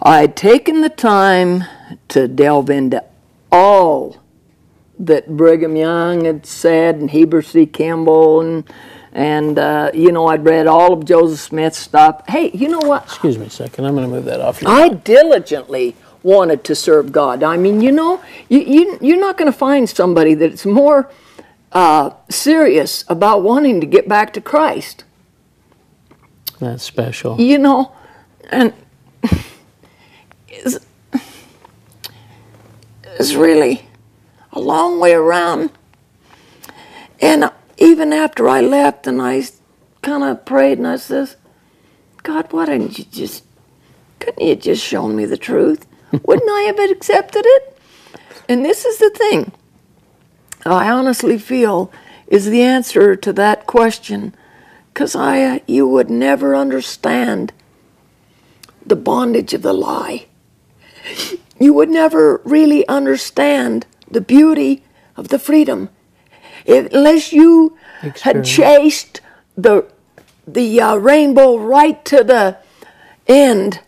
I 0.04 0.20
had 0.20 0.36
taken 0.36 0.82
the 0.82 0.90
time 0.90 1.64
to 2.08 2.28
delve 2.28 2.68
into 2.68 3.02
all 3.50 4.22
that 4.98 5.34
Brigham 5.34 5.76
Young 5.76 6.26
had 6.26 6.44
said 6.44 6.96
and 6.96 7.10
Heber 7.10 7.40
C. 7.40 7.64
Kimball 7.64 8.42
and 8.42 8.64
and 9.12 9.58
uh, 9.58 9.90
you 9.94 10.12
know 10.12 10.26
I'd 10.26 10.44
read 10.44 10.66
all 10.66 10.92
of 10.92 11.06
Joseph 11.06 11.40
Smith's 11.40 11.78
stuff. 11.78 12.22
Hey, 12.28 12.50
you 12.52 12.68
know 12.68 12.80
what? 12.80 13.04
Excuse 13.04 13.38
me 13.38 13.46
a 13.46 13.50
second. 13.50 13.86
I'm 13.86 13.94
going 13.94 14.06
to 14.06 14.14
move 14.14 14.26
that 14.26 14.40
off. 14.40 14.62
I 14.66 14.90
diligently 14.90 15.96
wanted 16.22 16.64
to 16.64 16.74
serve 16.74 17.10
God. 17.10 17.42
I 17.42 17.56
mean, 17.56 17.80
you 17.80 17.92
know, 17.92 18.22
you, 18.48 18.60
you 18.60 18.98
you're 19.00 19.20
not 19.20 19.38
going 19.38 19.50
to 19.50 19.56
find 19.56 19.88
somebody 19.88 20.34
that's 20.34 20.66
more 20.66 21.10
uh, 21.72 22.10
serious 22.28 23.04
about 23.08 23.42
wanting 23.42 23.80
to 23.80 23.86
get 23.86 24.06
back 24.06 24.34
to 24.34 24.40
Christ. 24.40 25.04
that's 26.60 26.82
special. 26.82 27.40
You 27.40 27.58
know, 27.58 27.92
and 28.50 28.74
it's, 30.64 30.86
it's 33.04 33.34
really 33.34 33.88
a 34.52 34.60
long 34.60 34.98
way 35.00 35.12
around. 35.12 35.70
And 37.20 37.50
even 37.78 38.12
after 38.12 38.48
I 38.48 38.60
left, 38.60 39.06
and 39.06 39.20
I 39.20 39.44
kind 40.02 40.24
of 40.24 40.44
prayed, 40.44 40.78
and 40.78 40.86
I 40.86 40.96
says, 40.96 41.36
God, 42.22 42.52
why 42.52 42.66
didn't 42.66 42.98
you 42.98 43.04
just, 43.04 43.44
couldn't 44.20 44.46
you 44.46 44.56
just 44.56 44.84
shown 44.84 45.14
me 45.16 45.24
the 45.24 45.36
truth? 45.36 45.86
Wouldn't 46.24 46.50
I 46.50 46.62
have 46.62 46.78
accepted 46.90 47.44
it? 47.46 47.78
And 48.48 48.64
this 48.64 48.84
is 48.84 48.98
the 48.98 49.10
thing 49.10 49.52
I 50.66 50.90
honestly 50.90 51.38
feel 51.38 51.92
is 52.26 52.46
the 52.46 52.62
answer 52.62 53.16
to 53.16 53.32
that 53.34 53.66
question, 53.66 54.34
because 54.92 55.14
I, 55.14 55.62
you 55.66 55.86
would 55.88 56.10
never 56.10 56.54
understand 56.54 57.52
the 58.84 58.96
bondage 58.96 59.54
of 59.54 59.62
the 59.62 59.72
lie. 59.72 60.26
You 61.58 61.72
would 61.74 61.88
never 61.88 62.40
really 62.44 62.86
understand 62.88 63.86
the 64.10 64.20
beauty 64.20 64.82
of 65.16 65.28
the 65.28 65.38
freedom 65.38 65.88
if, 66.64 66.92
unless 66.92 67.32
you 67.32 67.76
had 68.22 68.44
chased 68.44 69.20
the 69.56 69.86
the 70.46 70.80
uh, 70.80 70.96
rainbow 70.96 71.56
right 71.56 72.04
to 72.04 72.22
the 72.24 72.58
end 73.26 73.80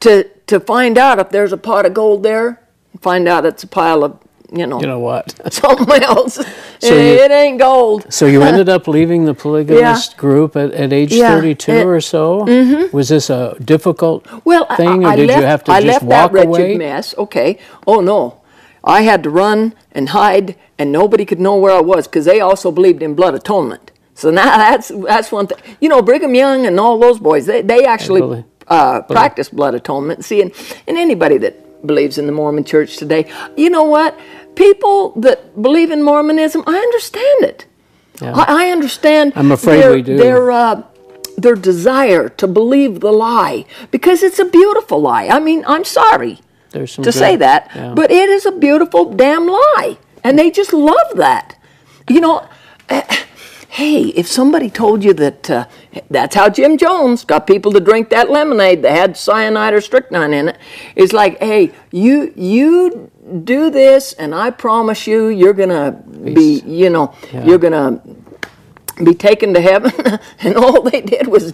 to 0.00 0.24
to 0.46 0.60
find 0.60 0.98
out 0.98 1.18
if 1.18 1.30
there's 1.30 1.52
a 1.52 1.56
pot 1.56 1.86
of 1.86 1.94
gold 1.94 2.22
there. 2.22 2.60
Find 3.00 3.28
out 3.28 3.44
it's 3.44 3.62
a 3.62 3.66
pile 3.68 4.04
of 4.04 4.18
you 4.52 4.66
know, 4.66 4.80
You 4.80 4.86
know 4.86 5.00
what? 5.00 5.34
something 5.52 6.02
else. 6.02 6.38
So 6.80 6.94
you- 6.94 7.00
it 7.24 7.30
ain't 7.30 7.58
gold. 7.58 8.06
So 8.12 8.26
you 8.26 8.42
ended 8.50 8.68
up 8.68 8.86
leaving 8.88 9.24
the 9.24 9.34
polygamist 9.34 10.16
group 10.16 10.56
at, 10.56 10.72
at 10.72 10.92
age 10.92 11.12
Yeah, 11.12 11.34
32 11.36 11.72
it- 11.72 11.86
or 11.86 12.00
so. 12.00 12.44
Mm-hmm. 12.44 12.96
Was 12.96 13.08
this 13.08 13.30
a 13.30 13.56
difficult 13.64 14.26
Well, 14.44 14.66
I- 14.68 14.76
thing, 14.76 15.04
I, 15.04 15.08
or 15.08 15.12
I 15.12 15.16
did 15.16 15.28
left, 15.28 15.40
you 15.40 15.46
have 15.46 15.64
to 15.64 15.72
I 15.72 15.80
just 15.80 16.02
left 16.02 16.04
walk 16.04 16.32
that 16.32 16.46
wretched 16.48 16.48
away? 16.48 16.76
mess. 16.76 17.14
Okay. 17.18 17.58
Oh 17.86 18.00
no, 18.00 18.40
I 18.84 19.02
had 19.02 19.22
to 19.24 19.30
run 19.30 19.74
and 19.92 20.10
hide, 20.10 20.56
and 20.78 20.92
nobody 20.92 21.24
could 21.24 21.40
know 21.40 21.56
where 21.56 21.74
I 21.74 21.80
was 21.80 22.06
because 22.06 22.24
they 22.24 22.40
also 22.40 22.70
believed 22.70 23.02
in 23.02 23.14
blood 23.14 23.34
atonement. 23.34 23.90
So 24.14 24.30
now 24.40 24.44
that's 24.56 24.88
that's 24.88 25.30
one 25.32 25.46
thing. 25.46 25.58
You 25.80 25.88
know, 25.88 26.02
Brigham 26.02 26.34
Young 26.34 26.66
and 26.66 26.78
all 26.80 26.98
those 26.98 27.18
boys, 27.18 27.46
they 27.46 27.62
they 27.62 27.84
actually 27.84 28.20
believe- 28.20 28.44
uh, 28.68 29.00
practice 29.02 29.48
blood 29.48 29.74
atonement. 29.74 30.24
See, 30.24 30.42
and, 30.42 30.50
and 30.88 30.96
anybody 30.98 31.38
that 31.38 31.86
believes 31.86 32.18
in 32.18 32.26
the 32.26 32.32
Mormon 32.32 32.64
Church 32.64 32.96
today, 32.96 33.30
you 33.56 33.70
know 33.70 33.84
what? 33.84 34.18
People 34.56 35.12
that 35.20 35.60
believe 35.62 35.90
in 35.90 36.02
Mormonism, 36.02 36.64
I 36.66 36.76
understand 36.76 37.44
it. 37.44 37.66
Yeah. 38.20 38.32
I, 38.34 38.64
I 38.64 38.70
understand. 38.70 39.34
I'm 39.36 39.52
afraid 39.52 39.82
their, 39.82 39.92
we 39.92 40.02
do. 40.02 40.16
Their 40.16 40.50
uh, 40.50 40.82
their 41.36 41.54
desire 41.54 42.28
to 42.30 42.46
believe 42.46 43.00
the 43.00 43.12
lie 43.12 43.66
because 43.90 44.22
it's 44.22 44.38
a 44.38 44.44
beautiful 44.44 45.00
lie. 45.00 45.28
I 45.28 45.38
mean, 45.38 45.64
I'm 45.66 45.84
sorry 45.84 46.40
to 46.72 46.86
good- 47.02 47.14
say 47.14 47.36
that, 47.36 47.70
yeah. 47.74 47.94
but 47.94 48.10
it 48.10 48.28
is 48.28 48.46
a 48.46 48.52
beautiful 48.52 49.12
damn 49.12 49.46
lie, 49.46 49.98
and 50.24 50.38
they 50.38 50.50
just 50.50 50.72
love 50.72 51.10
that. 51.16 51.58
You 52.08 52.20
know, 52.20 52.48
eh, 52.88 53.24
hey, 53.68 54.04
if 54.16 54.26
somebody 54.26 54.70
told 54.70 55.04
you 55.04 55.12
that 55.14 55.50
uh, 55.50 55.66
that's 56.08 56.34
how 56.34 56.48
Jim 56.48 56.78
Jones 56.78 57.24
got 57.24 57.46
people 57.46 57.72
to 57.72 57.80
drink 57.80 58.08
that 58.10 58.30
lemonade 58.30 58.82
that 58.82 58.92
had 58.92 59.16
cyanide 59.16 59.74
or 59.74 59.80
strychnine 59.82 60.32
in 60.32 60.48
it, 60.48 60.58
it's 60.94 61.12
like, 61.12 61.38
hey, 61.38 61.72
you 61.92 62.32
you 62.36 63.10
do 63.44 63.70
this, 63.70 64.12
and 64.14 64.34
I 64.34 64.50
promise 64.50 65.06
you, 65.06 65.28
you're 65.28 65.52
gonna 65.54 65.92
be, 65.92 66.62
you 66.66 66.90
know, 66.90 67.12
you're 67.44 67.58
gonna 67.58 68.00
be 69.04 69.12
taken 69.14 69.52
to 69.52 69.60
heaven, 69.60 69.92
and 70.40 70.56
all 70.56 70.80
they 70.80 71.02
did 71.02 71.26
was 71.26 71.52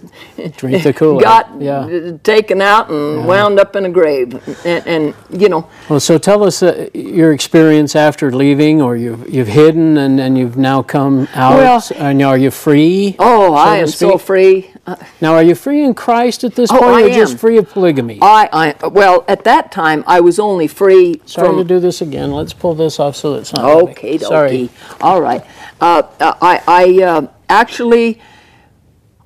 Drink 0.55 0.83
the 0.83 0.93
Kool-Aid. 0.93 1.23
got 1.23 1.49
Yeah. 1.59 2.11
taken 2.23 2.61
out 2.61 2.89
and 2.89 3.25
wound 3.27 3.59
up 3.59 3.75
in 3.75 3.85
a 3.85 3.89
grave, 3.89 4.39
and, 4.65 4.87
and 4.87 5.13
you 5.29 5.49
know, 5.49 5.67
Well, 5.89 5.99
so 5.99 6.17
tell 6.17 6.43
us 6.45 6.63
uh, 6.63 6.87
your 6.93 7.33
experience 7.33 7.95
after 7.97 8.31
leaving, 8.31 8.81
or 8.81 8.95
you've, 8.95 9.27
you've 9.27 9.49
hidden 9.49 9.97
and, 9.97 10.21
and 10.21 10.37
you've 10.37 10.55
now 10.57 10.83
come 10.83 11.27
out. 11.33 11.57
Well- 11.57 11.83
and 11.97 12.21
are 12.21 12.37
you 12.37 12.49
free? 12.51 13.15
oh, 13.19 13.53
I 13.55 13.75
to 13.77 13.81
am 13.81 13.87
so 13.87 14.17
free. 14.17 14.72
Uh, 14.85 14.95
Now, 15.21 15.33
are 15.33 15.43
you 15.43 15.55
free 15.55 15.81
in 15.81 15.93
Christ 15.93 16.43
at 16.43 16.55
this 16.55 16.69
Oh, 16.71 16.77
point, 16.79 16.95
I 16.95 17.03
or 17.03 17.09
just 17.09 17.37
free 17.37 17.57
of 17.57 17.69
polygamy? 17.69 18.19
I, 18.21 18.49
I, 18.81 18.87
well, 18.87 19.23
at 19.29 19.43
that 19.45 19.71
time, 19.71 20.03
I 20.05 20.19
was 20.19 20.39
only 20.39 20.67
free 20.67 21.21
Sorry 21.25 21.47
from 21.47 21.57
to 21.57 21.63
do 21.63 21.79
this 21.79 22.01
again. 22.01 22.31
Let's 22.33 22.53
pull 22.53 22.75
this 22.75 22.99
off 22.99 23.15
so 23.15 23.35
it's 23.35 23.53
not. 23.53 23.63
Okay, 23.63 24.17
Sorry. 24.17 24.69
All 24.99 25.21
right. 25.21 25.43
Uh, 25.79 26.03
I, 26.19 26.61
I 26.67 27.03
uh, 27.03 27.27
actually, 27.47 28.19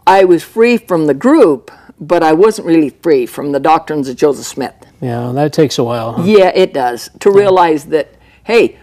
I 0.05 0.25
was 0.25 0.43
free 0.43 0.77
from 0.77 1.07
the 1.07 1.13
group, 1.15 1.71
but 1.99 2.21
I 2.21 2.33
wasn't 2.33 2.67
really 2.67 2.89
free 2.89 3.25
from 3.25 3.51
the 3.51 3.59
doctrines 3.59 4.07
of 4.07 4.15
Joseph 4.15 4.45
Smith. 4.45 4.75
Yeah, 5.01 5.31
that 5.33 5.53
takes 5.53 5.77
a 5.79 5.83
while. 5.83 6.13
huh? 6.13 6.23
Yeah, 6.23 6.51
it 6.53 6.71
does. 6.73 7.09
To 7.21 7.31
realize 7.31 7.85
that, 7.85 8.13
hey, 8.43 8.77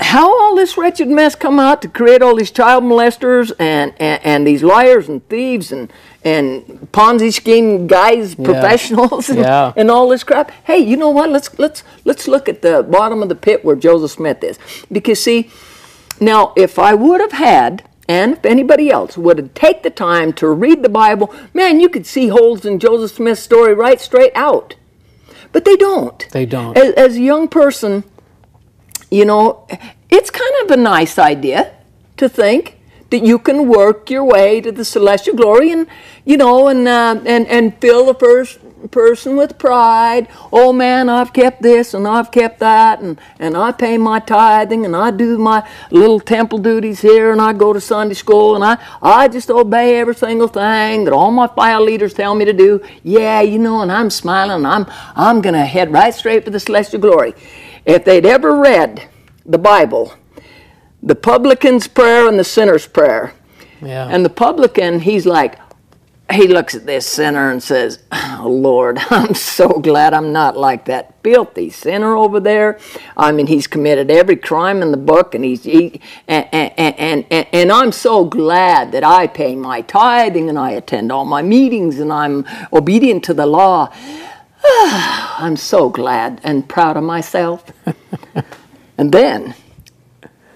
how 0.00 0.40
all 0.42 0.54
this 0.54 0.76
wretched 0.76 1.08
mess 1.08 1.34
come 1.34 1.58
out 1.58 1.80
to 1.82 1.88
create 1.88 2.20
all 2.22 2.36
these 2.36 2.50
child 2.50 2.84
molesters 2.84 3.50
and, 3.58 3.94
and, 3.98 4.24
and 4.24 4.46
these 4.46 4.62
liars 4.62 5.08
and 5.08 5.26
thieves 5.28 5.72
and, 5.72 5.90
and 6.22 6.62
Ponzi 6.92 7.32
scheme 7.32 7.86
guys, 7.86 8.34
professionals, 8.34 9.28
and, 9.30 9.38
Yeah. 9.38 9.72
and 9.76 9.90
all 9.90 10.08
this 10.08 10.22
crap. 10.22 10.50
Hey, 10.64 10.78
you 10.78 10.96
know 10.96 11.10
what? 11.10 11.30
Let's 11.30 11.58
let's 11.58 11.82
let's 12.04 12.28
look 12.28 12.48
at 12.48 12.62
the 12.62 12.82
bottom 12.82 13.22
of 13.22 13.28
the 13.28 13.34
pit 13.34 13.64
where 13.64 13.76
Joseph 13.76 14.10
Smith 14.10 14.44
is, 14.44 14.58
because 14.92 15.22
see, 15.22 15.50
now 16.20 16.52
if 16.56 16.78
I 16.78 16.94
would 16.94 17.20
have 17.20 17.32
had. 17.32 17.88
And 18.08 18.34
if 18.34 18.46
anybody 18.46 18.88
else 18.88 19.18
would 19.18 19.36
have 19.38 19.52
take 19.54 19.82
the 19.82 19.90
time 19.90 20.32
to 20.34 20.46
read 20.46 20.84
the 20.84 20.88
Bible, 20.88 21.34
man, 21.52 21.80
you 21.80 21.88
could 21.88 22.06
see 22.06 22.28
holes 22.28 22.64
in 22.64 22.78
Joseph 22.78 23.16
Smith's 23.16 23.42
story 23.42 23.74
right 23.74 24.00
straight 24.00 24.30
out. 24.36 24.76
But 25.50 25.64
they 25.64 25.74
don't. 25.74 26.24
They 26.30 26.46
don't. 26.46 26.78
As, 26.78 26.94
as 26.94 27.16
a 27.16 27.20
young 27.20 27.48
person, 27.48 28.04
you 29.16 29.24
know, 29.24 29.66
it's 30.10 30.30
kind 30.30 30.54
of 30.62 30.70
a 30.70 30.76
nice 30.76 31.18
idea 31.18 31.74
to 32.18 32.28
think 32.28 32.78
that 33.10 33.24
you 33.24 33.38
can 33.38 33.68
work 33.68 34.10
your 34.10 34.24
way 34.24 34.60
to 34.60 34.72
the 34.72 34.84
celestial 34.84 35.34
glory 35.36 35.70
and, 35.70 35.86
you 36.24 36.36
know, 36.36 36.68
and 36.68 36.86
uh, 36.88 37.20
and 37.24 37.46
and 37.46 37.78
fill 37.80 38.06
the 38.06 38.14
first 38.14 38.58
person 38.90 39.36
with 39.36 39.58
pride. 39.58 40.28
Oh 40.52 40.72
man, 40.72 41.08
I've 41.08 41.32
kept 41.32 41.62
this 41.62 41.94
and 41.94 42.06
I've 42.06 42.30
kept 42.30 42.58
that 42.60 43.00
and 43.00 43.20
and 43.38 43.56
I 43.56 43.72
pay 43.72 43.96
my 43.96 44.18
tithing 44.20 44.84
and 44.84 44.94
I 44.94 45.10
do 45.10 45.38
my 45.38 45.66
little 45.90 46.20
temple 46.20 46.58
duties 46.58 47.00
here 47.00 47.32
and 47.32 47.40
I 47.40 47.52
go 47.52 47.72
to 47.72 47.80
Sunday 47.80 48.14
school 48.14 48.54
and 48.54 48.64
I 48.64 48.76
I 49.02 49.28
just 49.28 49.50
obey 49.50 49.98
every 49.98 50.14
single 50.14 50.48
thing 50.48 51.04
that 51.04 51.12
all 51.12 51.30
my 51.30 51.46
file 51.46 51.82
leaders 51.82 52.14
tell 52.14 52.34
me 52.34 52.44
to 52.44 52.52
do. 52.52 52.82
Yeah, 53.02 53.40
you 53.40 53.58
know, 53.58 53.82
and 53.82 53.92
I'm 53.92 54.10
smiling. 54.10 54.66
I'm 54.66 54.86
I'm 55.14 55.40
gonna 55.40 55.66
head 55.66 55.92
right 55.92 56.14
straight 56.14 56.44
for 56.44 56.50
the 56.50 56.60
celestial 56.60 57.00
glory. 57.00 57.34
If 57.86 58.04
they'd 58.04 58.26
ever 58.26 58.56
read 58.56 59.08
the 59.46 59.58
Bible, 59.58 60.12
the 61.02 61.14
publican's 61.14 61.86
prayer 61.86 62.28
and 62.28 62.38
the 62.38 62.44
sinner's 62.44 62.86
prayer. 62.86 63.32
Yeah. 63.80 64.08
And 64.08 64.24
the 64.24 64.30
publican, 64.30 65.00
he's 65.00 65.24
like, 65.24 65.58
he 66.32 66.48
looks 66.48 66.74
at 66.74 66.86
this 66.86 67.06
sinner 67.06 67.50
and 67.50 67.62
says, 67.62 68.00
Oh 68.10 68.48
Lord, 68.48 68.98
I'm 69.10 69.34
so 69.34 69.68
glad 69.68 70.12
I'm 70.12 70.32
not 70.32 70.56
like 70.56 70.86
that 70.86 71.14
filthy 71.22 71.70
sinner 71.70 72.16
over 72.16 72.40
there. 72.40 72.78
I 73.16 73.30
mean, 73.32 73.46
he's 73.46 73.66
committed 73.66 74.10
every 74.10 74.36
crime 74.36 74.82
in 74.82 74.90
the 74.90 74.96
book, 74.96 75.34
and 75.34 75.44
he's 75.44 75.62
he, 75.62 76.00
and, 76.26 76.48
and, 76.52 76.72
and, 76.76 77.26
and, 77.30 77.46
and 77.52 77.72
I'm 77.72 77.92
so 77.92 78.24
glad 78.24 78.92
that 78.92 79.04
I 79.04 79.28
pay 79.28 79.54
my 79.54 79.82
tithing 79.82 80.48
and 80.48 80.58
I 80.58 80.72
attend 80.72 81.12
all 81.12 81.24
my 81.24 81.42
meetings 81.42 82.00
and 82.00 82.12
I'm 82.12 82.44
obedient 82.72 83.22
to 83.24 83.34
the 83.34 83.46
law. 83.46 83.92
I'm 85.38 85.56
so 85.56 85.88
glad 85.88 86.40
and 86.42 86.68
proud 86.68 86.96
of 86.96 87.04
myself. 87.04 87.70
and 88.98 89.12
then 89.12 89.54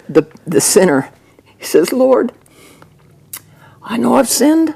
the, 0.09 0.27
the 0.45 0.59
sinner, 0.59 1.09
he 1.57 1.65
says, 1.65 1.93
Lord, 1.93 2.33
I 3.81 3.97
know 3.97 4.15
I've 4.15 4.29
sinned, 4.29 4.75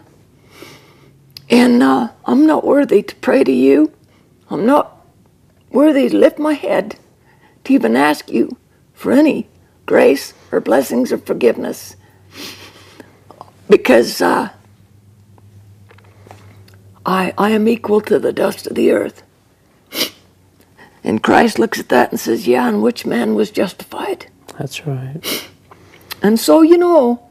and 1.49 1.83
uh, 1.83 2.09
I'm 2.25 2.45
not 2.45 2.65
worthy 2.65 3.03
to 3.03 3.15
pray 3.17 3.43
to 3.43 3.51
you. 3.51 3.91
I'm 4.49 4.65
not 4.65 5.05
worthy 5.69 6.09
to 6.09 6.17
lift 6.17 6.39
my 6.39 6.53
head 6.53 6.97
to 7.65 7.73
even 7.73 7.95
ask 7.95 8.31
you 8.31 8.57
for 8.93 9.11
any 9.11 9.47
grace 9.85 10.33
or 10.51 10.61
blessings 10.61 11.11
or 11.11 11.17
forgiveness 11.17 11.95
because 13.69 14.21
uh, 14.21 14.49
I, 17.05 17.33
I 17.37 17.51
am 17.51 17.67
equal 17.67 18.01
to 18.01 18.17
the 18.17 18.33
dust 18.33 18.67
of 18.67 18.75
the 18.75 18.91
earth. 18.91 19.21
And 21.03 21.21
Christ 21.21 21.59
looks 21.59 21.79
at 21.79 21.89
that 21.89 22.09
and 22.09 22.19
says, 22.19 22.47
Yeah, 22.47 22.67
and 22.67 22.81
which 22.81 23.05
man 23.05 23.35
was 23.35 23.51
justified? 23.51 24.25
That's 24.57 24.87
right. 24.87 25.47
And 26.23 26.39
so, 26.39 26.63
you 26.63 26.77
know, 26.79 27.29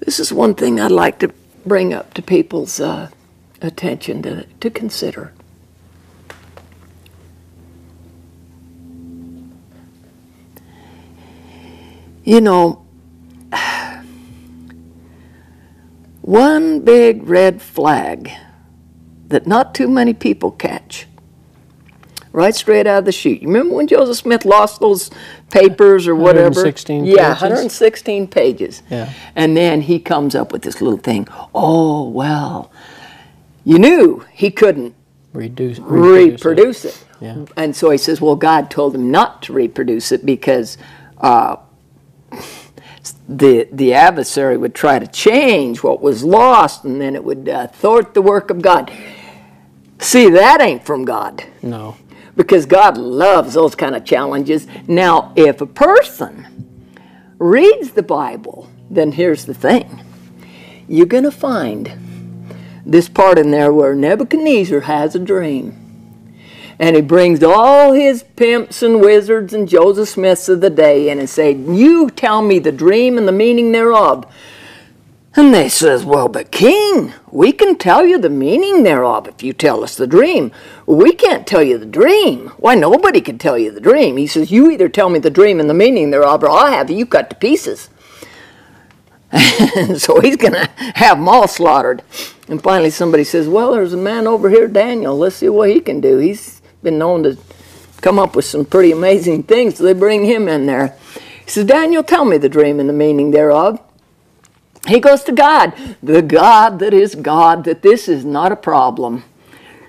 this 0.00 0.18
is 0.18 0.32
one 0.32 0.54
thing 0.54 0.80
I'd 0.80 0.90
like 0.90 1.20
to 1.20 1.32
bring 1.64 1.94
up 1.94 2.12
to 2.14 2.22
people's 2.22 2.80
uh, 2.80 3.10
attention 3.62 4.22
to, 4.22 4.46
to 4.46 4.70
consider. 4.70 5.32
You 12.24 12.40
know, 12.40 12.83
one 16.24 16.80
big 16.80 17.28
red 17.28 17.60
flag 17.60 18.30
that 19.28 19.46
not 19.46 19.74
too 19.74 19.88
many 19.88 20.14
people 20.14 20.50
catch 20.50 21.06
right 22.32 22.54
straight 22.54 22.86
out 22.86 23.00
of 23.00 23.04
the 23.04 23.12
chute. 23.12 23.42
You 23.42 23.48
remember 23.48 23.74
when 23.74 23.86
Joseph 23.86 24.16
Smith 24.16 24.46
lost 24.46 24.80
those 24.80 25.10
papers 25.50 26.08
or 26.08 26.14
whatever? 26.16 26.48
116 26.48 27.04
yeah, 27.04 27.34
pages. 27.34 27.42
116 27.42 28.26
pages. 28.28 28.82
Yeah. 28.88 29.12
And 29.36 29.54
then 29.54 29.82
he 29.82 30.00
comes 30.00 30.34
up 30.34 30.50
with 30.50 30.62
this 30.62 30.80
little 30.80 30.98
thing. 30.98 31.28
Oh, 31.54 32.08
well, 32.08 32.72
you 33.62 33.78
knew 33.78 34.24
he 34.32 34.50
couldn't 34.50 34.94
Reduce, 35.34 35.78
reproduce 35.78 36.86
it. 36.86 37.04
Yeah. 37.20 37.44
And 37.56 37.76
so 37.76 37.90
he 37.90 37.98
says, 37.98 38.20
well, 38.22 38.36
God 38.36 38.70
told 38.70 38.94
him 38.94 39.10
not 39.10 39.42
to 39.42 39.52
reproduce 39.52 40.10
it 40.10 40.24
because 40.24 40.78
uh, 41.18 41.56
the 43.28 43.68
the 43.72 43.94
adversary 43.94 44.56
would 44.56 44.74
try 44.74 44.98
to 44.98 45.06
change 45.06 45.82
what 45.82 46.02
was 46.02 46.22
lost, 46.24 46.84
and 46.84 47.00
then 47.00 47.14
it 47.14 47.24
would 47.24 47.48
uh, 47.48 47.66
thwart 47.68 48.14
the 48.14 48.22
work 48.22 48.50
of 48.50 48.60
God. 48.62 48.92
See, 49.98 50.28
that 50.28 50.60
ain't 50.60 50.84
from 50.84 51.04
God 51.04 51.44
No. 51.62 51.96
because 52.36 52.66
God 52.66 52.98
loves 52.98 53.54
those 53.54 53.74
kind 53.74 53.94
of 53.94 54.04
challenges. 54.04 54.66
Now, 54.86 55.32
if 55.36 55.60
a 55.62 55.66
person 55.66 56.46
reads 57.38 57.92
the 57.92 58.02
Bible, 58.02 58.68
then 58.90 59.12
here's 59.12 59.44
the 59.46 59.54
thing 59.54 60.02
you're 60.86 61.06
going 61.06 61.24
to 61.24 61.30
find 61.30 61.90
this 62.84 63.08
part 63.08 63.38
in 63.38 63.50
there 63.50 63.72
where 63.72 63.94
Nebuchadnezzar 63.94 64.80
has 64.80 65.14
a 65.14 65.18
dream. 65.18 65.83
And 66.84 66.96
he 66.96 67.00
brings 67.00 67.42
all 67.42 67.92
his 67.92 68.24
pimps 68.36 68.82
and 68.82 69.00
wizards 69.00 69.54
and 69.54 69.66
Joseph 69.66 70.06
Smiths 70.06 70.50
of 70.50 70.60
the 70.60 70.68
day 70.68 71.08
in 71.08 71.18
and 71.18 71.30
say, 71.30 71.52
You 71.52 72.10
tell 72.10 72.42
me 72.42 72.58
the 72.58 72.72
dream 72.72 73.16
and 73.16 73.26
the 73.26 73.32
meaning 73.32 73.72
thereof. 73.72 74.30
And 75.34 75.54
they 75.54 75.70
says, 75.70 76.04
Well, 76.04 76.28
but 76.28 76.50
king, 76.50 77.14
we 77.30 77.52
can 77.52 77.78
tell 77.78 78.04
you 78.04 78.18
the 78.18 78.28
meaning 78.28 78.82
thereof 78.82 79.26
if 79.26 79.42
you 79.42 79.54
tell 79.54 79.82
us 79.82 79.96
the 79.96 80.06
dream. 80.06 80.52
We 80.84 81.14
can't 81.14 81.46
tell 81.46 81.62
you 81.62 81.78
the 81.78 81.86
dream. 81.86 82.48
Why, 82.58 82.74
nobody 82.74 83.22
can 83.22 83.38
tell 83.38 83.56
you 83.56 83.70
the 83.70 83.80
dream. 83.80 84.18
He 84.18 84.26
says, 84.26 84.50
You 84.50 84.70
either 84.70 84.90
tell 84.90 85.08
me 85.08 85.18
the 85.18 85.30
dream 85.30 85.60
and 85.60 85.70
the 85.70 85.74
meaning 85.74 86.10
thereof, 86.10 86.42
or 86.42 86.50
I'll 86.50 86.70
have 86.70 86.90
you 86.90 87.06
cut 87.06 87.30
to 87.30 87.36
pieces. 87.36 87.88
And 89.32 89.98
so 90.02 90.20
he's 90.20 90.36
going 90.36 90.52
to 90.52 90.68
have 90.96 91.16
them 91.16 91.30
all 91.30 91.48
slaughtered. 91.48 92.02
And 92.46 92.62
finally, 92.62 92.90
somebody 92.90 93.24
says, 93.24 93.48
Well, 93.48 93.72
there's 93.72 93.94
a 93.94 93.96
man 93.96 94.26
over 94.26 94.50
here, 94.50 94.68
Daniel. 94.68 95.16
Let's 95.16 95.36
see 95.36 95.48
what 95.48 95.70
he 95.70 95.80
can 95.80 96.02
do. 96.02 96.18
He's 96.18 96.60
been 96.84 96.98
known 96.98 97.24
to 97.24 97.36
come 98.00 98.18
up 98.18 98.36
with 98.36 98.44
some 98.44 98.64
pretty 98.64 98.92
amazing 98.92 99.42
things. 99.44 99.78
So 99.78 99.84
they 99.84 99.94
bring 99.94 100.24
him 100.24 100.46
in 100.46 100.66
there. 100.66 100.96
He 101.44 101.50
says, 101.50 101.64
Daniel, 101.66 102.04
tell 102.04 102.24
me 102.24 102.38
the 102.38 102.48
dream 102.48 102.78
and 102.78 102.88
the 102.88 102.92
meaning 102.92 103.30
thereof. 103.32 103.80
He 104.86 105.00
goes 105.00 105.24
to 105.24 105.32
God, 105.32 105.72
the 106.02 106.20
God 106.20 106.78
that 106.78 106.92
is 106.92 107.14
God, 107.14 107.64
that 107.64 107.82
this 107.82 108.06
is 108.06 108.24
not 108.24 108.52
a 108.52 108.56
problem. 108.56 109.24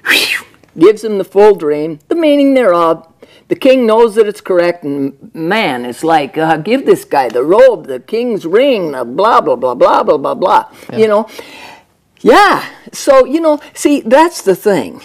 Whew. 0.07 0.45
Gives 0.77 1.03
him 1.03 1.17
the 1.17 1.25
full 1.25 1.55
dream, 1.55 1.99
the 2.07 2.15
meaning 2.15 2.53
thereof. 2.53 3.07
The 3.47 3.55
king 3.55 3.85
knows 3.85 4.15
that 4.15 4.25
it's 4.25 4.41
correct, 4.41 4.83
and 4.83 5.31
man, 5.35 5.85
it's 5.85 6.03
like, 6.03 6.37
uh, 6.37 6.57
give 6.57 6.85
this 6.85 7.05
guy 7.05 7.29
the 7.29 7.43
robe, 7.43 7.87
the 7.87 7.99
king's 7.99 8.45
ring, 8.45 8.91
the 8.91 9.05
blah, 9.05 9.39
blah, 9.39 9.55
blah, 9.55 9.75
blah, 9.75 10.03
blah, 10.03 10.17
blah, 10.17 10.33
blah. 10.33 10.71
You 10.99 11.07
know? 11.07 11.29
Yeah. 12.21 12.67
So, 12.91 13.25
you 13.25 13.39
know, 13.39 13.59
see, 13.73 14.01
that's 14.01 14.41
the 14.41 14.55
thing. 14.55 15.01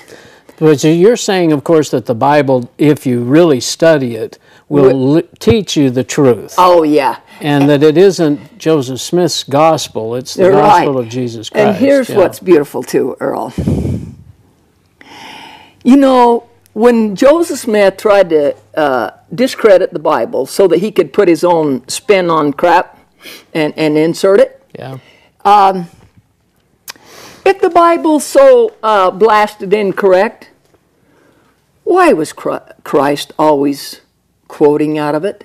But 0.61 0.85
you're 0.85 1.17
saying, 1.17 1.53
of 1.53 1.65
course, 1.65 1.91
that 1.91 2.05
the 2.05 2.15
Bible, 2.15 2.71
if 2.77 3.07
you 3.07 3.23
really 3.23 3.61
study 3.61 4.15
it, 4.15 4.39
will 4.69 5.13
li- 5.15 5.29
teach 5.39 5.75
you 5.75 5.89
the 5.91 6.05
truth. 6.05 6.55
Oh, 6.59 6.83
yeah. 6.83 7.21
and 7.41 7.69
that 7.71 7.83
it 7.83 7.97
isn't 7.97 8.59
Joseph 8.59 9.01
Smith's 9.01 9.43
gospel, 9.43 10.15
it's 10.15 10.35
the 10.35 10.51
right. 10.51 10.85
gospel 10.85 10.99
of 10.99 11.09
Jesus 11.09 11.49
Christ. 11.49 11.67
And 11.67 11.77
here's 11.77 12.11
yeah. 12.11 12.19
what's 12.19 12.39
beautiful 12.41 12.83
too, 12.83 13.17
Earl. 13.21 13.55
You 15.83 15.97
know, 15.97 16.47
when 16.75 17.17
Joseph 17.17 17.61
Smith 17.61 17.97
tried 17.97 18.29
to 18.29 18.55
uh, 18.77 19.13
discredit 19.35 19.95
the 19.95 19.99
Bible 19.99 20.45
so 20.45 20.69
that 20.69 20.79
he 20.81 20.93
could 20.93 21.13
put 21.15 21.27
his 21.27 21.43
own 21.43 21.89
spin 21.89 22.29
on 22.29 22.53
crap 22.53 22.99
and, 23.55 23.73
and 23.79 23.97
insert 23.97 24.41
it, 24.41 24.63
Yeah. 24.79 24.99
If 27.45 27.61
the 27.61 27.71
Bible's 27.71 28.25
so 28.25 28.75
uh, 28.83 29.11
blasted 29.11 29.73
incorrect, 29.73 30.51
why 31.85 32.13
was 32.13 32.33
Christ 32.33 33.33
always 33.39 34.01
quoting 34.49 34.99
out 34.99 35.15
of 35.15 35.25
it? 35.25 35.45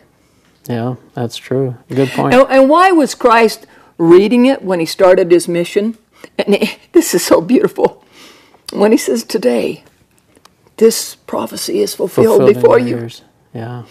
Yeah, 0.67 0.95
that's 1.13 1.37
true. 1.37 1.77
Good 1.89 2.09
point. 2.09 2.33
And, 2.33 2.47
and 2.49 2.69
why 2.69 2.91
was 2.91 3.13
Christ 3.15 3.67
reading 3.97 4.45
it 4.45 4.61
when 4.63 4.79
he 4.79 4.85
started 4.85 5.31
his 5.31 5.47
mission? 5.47 5.97
And 6.37 6.55
he- 6.55 6.77
this 6.91 7.13
is 7.13 7.23
so 7.25 7.41
beautiful. 7.41 8.03
When 8.73 8.91
he 8.91 8.97
says, 8.97 9.23
Today, 9.23 9.83
this 10.77 11.15
prophecy 11.15 11.79
is 11.79 11.93
fulfilled, 11.95 12.39
Fulfilled 12.39 12.55
before 12.55 12.79
you. 12.79 13.09
Yeah. 13.53 13.83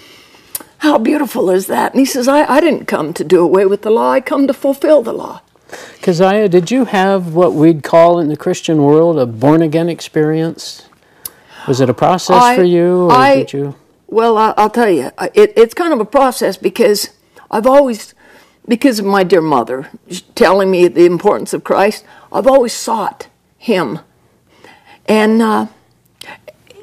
How 0.79 0.99
beautiful 0.99 1.49
is 1.51 1.67
that? 1.69 1.93
And 1.93 2.01
he 2.01 2.05
says, 2.05 2.29
I, 2.29 2.45
I 2.45 2.61
didn't 2.61 2.87
come 2.87 3.14
to 3.14 3.25
do 3.25 3.40
away 3.43 3.64
with 3.67 3.83
the 3.83 3.90
law, 3.90 4.11
I 4.11 4.21
come 4.21 4.47
to 4.49 4.53
fulfill 4.53 5.01
the 5.03 5.12
law. 5.12 5.40
Kaziah, 6.01 6.51
did 6.51 6.71
you 6.71 6.85
have 6.85 7.35
what 7.35 7.55
we'd 7.55 7.83
call 7.83 8.19
in 8.19 8.29
the 8.29 8.37
Christian 8.37 8.83
world 8.83 9.19
a 9.19 9.27
born 9.27 9.63
again 9.63 9.89
experience? 9.89 10.87
Was 11.67 11.81
it 11.81 11.89
a 11.89 11.95
process 11.95 12.43
I- 12.43 12.57
for 12.57 12.65
you, 12.65 13.05
or 13.07 13.13
I- 13.13 13.37
did 13.37 13.53
you? 13.53 13.75
Well, 14.07 14.37
I, 14.39 14.55
I'll 14.57 14.71
tell 14.71 14.91
you, 14.91 15.11
it, 15.35 15.53
it's 15.57 15.75
kind 15.75 15.93
of 15.93 15.99
a 15.99 16.05
process 16.05 16.57
because 16.57 17.11
I've 17.51 17.67
always, 17.67 18.15
because 18.69 19.01
of 19.01 19.07
my 19.07 19.25
dear 19.25 19.41
mother 19.41 19.91
telling 20.37 20.71
me 20.71 20.87
the 20.87 21.05
importance 21.05 21.53
of 21.53 21.65
Christ, 21.65 22.05
I've 22.33 22.47
always 22.47 22.73
sought 22.75 23.27
Him. 23.59 23.99
And 25.07 25.43
uh, 25.43 25.67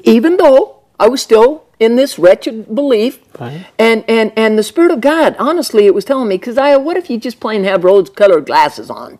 even 0.02 0.36
though 0.36 0.80
I 1.00 1.08
was 1.08 1.22
still 1.22 1.61
in 1.82 1.96
this 1.96 2.18
wretched 2.18 2.74
belief, 2.74 3.18
Right. 3.40 3.66
and, 3.78 4.04
and, 4.08 4.32
and 4.36 4.58
the 4.58 4.62
Spirit 4.62 4.90
of 4.92 5.00
God, 5.00 5.34
honestly, 5.38 5.86
it 5.86 5.94
was 5.94 6.04
telling 6.04 6.28
me, 6.28 6.36
because 6.36 6.56
I, 6.58 6.76
what 6.76 6.96
if 6.96 7.10
you 7.10 7.18
just 7.18 7.40
plain 7.40 7.64
have 7.64 7.84
rose 7.84 8.08
colored 8.10 8.46
glasses 8.46 8.88
on? 8.90 9.18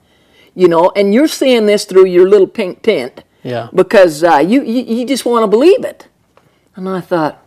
You 0.55 0.69
know, 0.69 0.93
and 0.95 1.13
you're 1.15 1.29
seeing 1.29 1.67
this 1.67 1.85
through 1.85 2.07
your 2.07 2.29
little 2.29 2.47
pink 2.47 2.83
tint 2.83 3.25
Yeah. 3.43 3.69
because 3.75 4.23
uh, 4.23 4.37
you, 4.39 4.63
you 4.63 4.83
you 4.97 5.07
just 5.07 5.25
want 5.25 5.43
to 5.45 5.47
believe 5.49 5.83
it. 5.85 6.09
And 6.77 6.89
I 6.89 7.01
thought, 7.01 7.43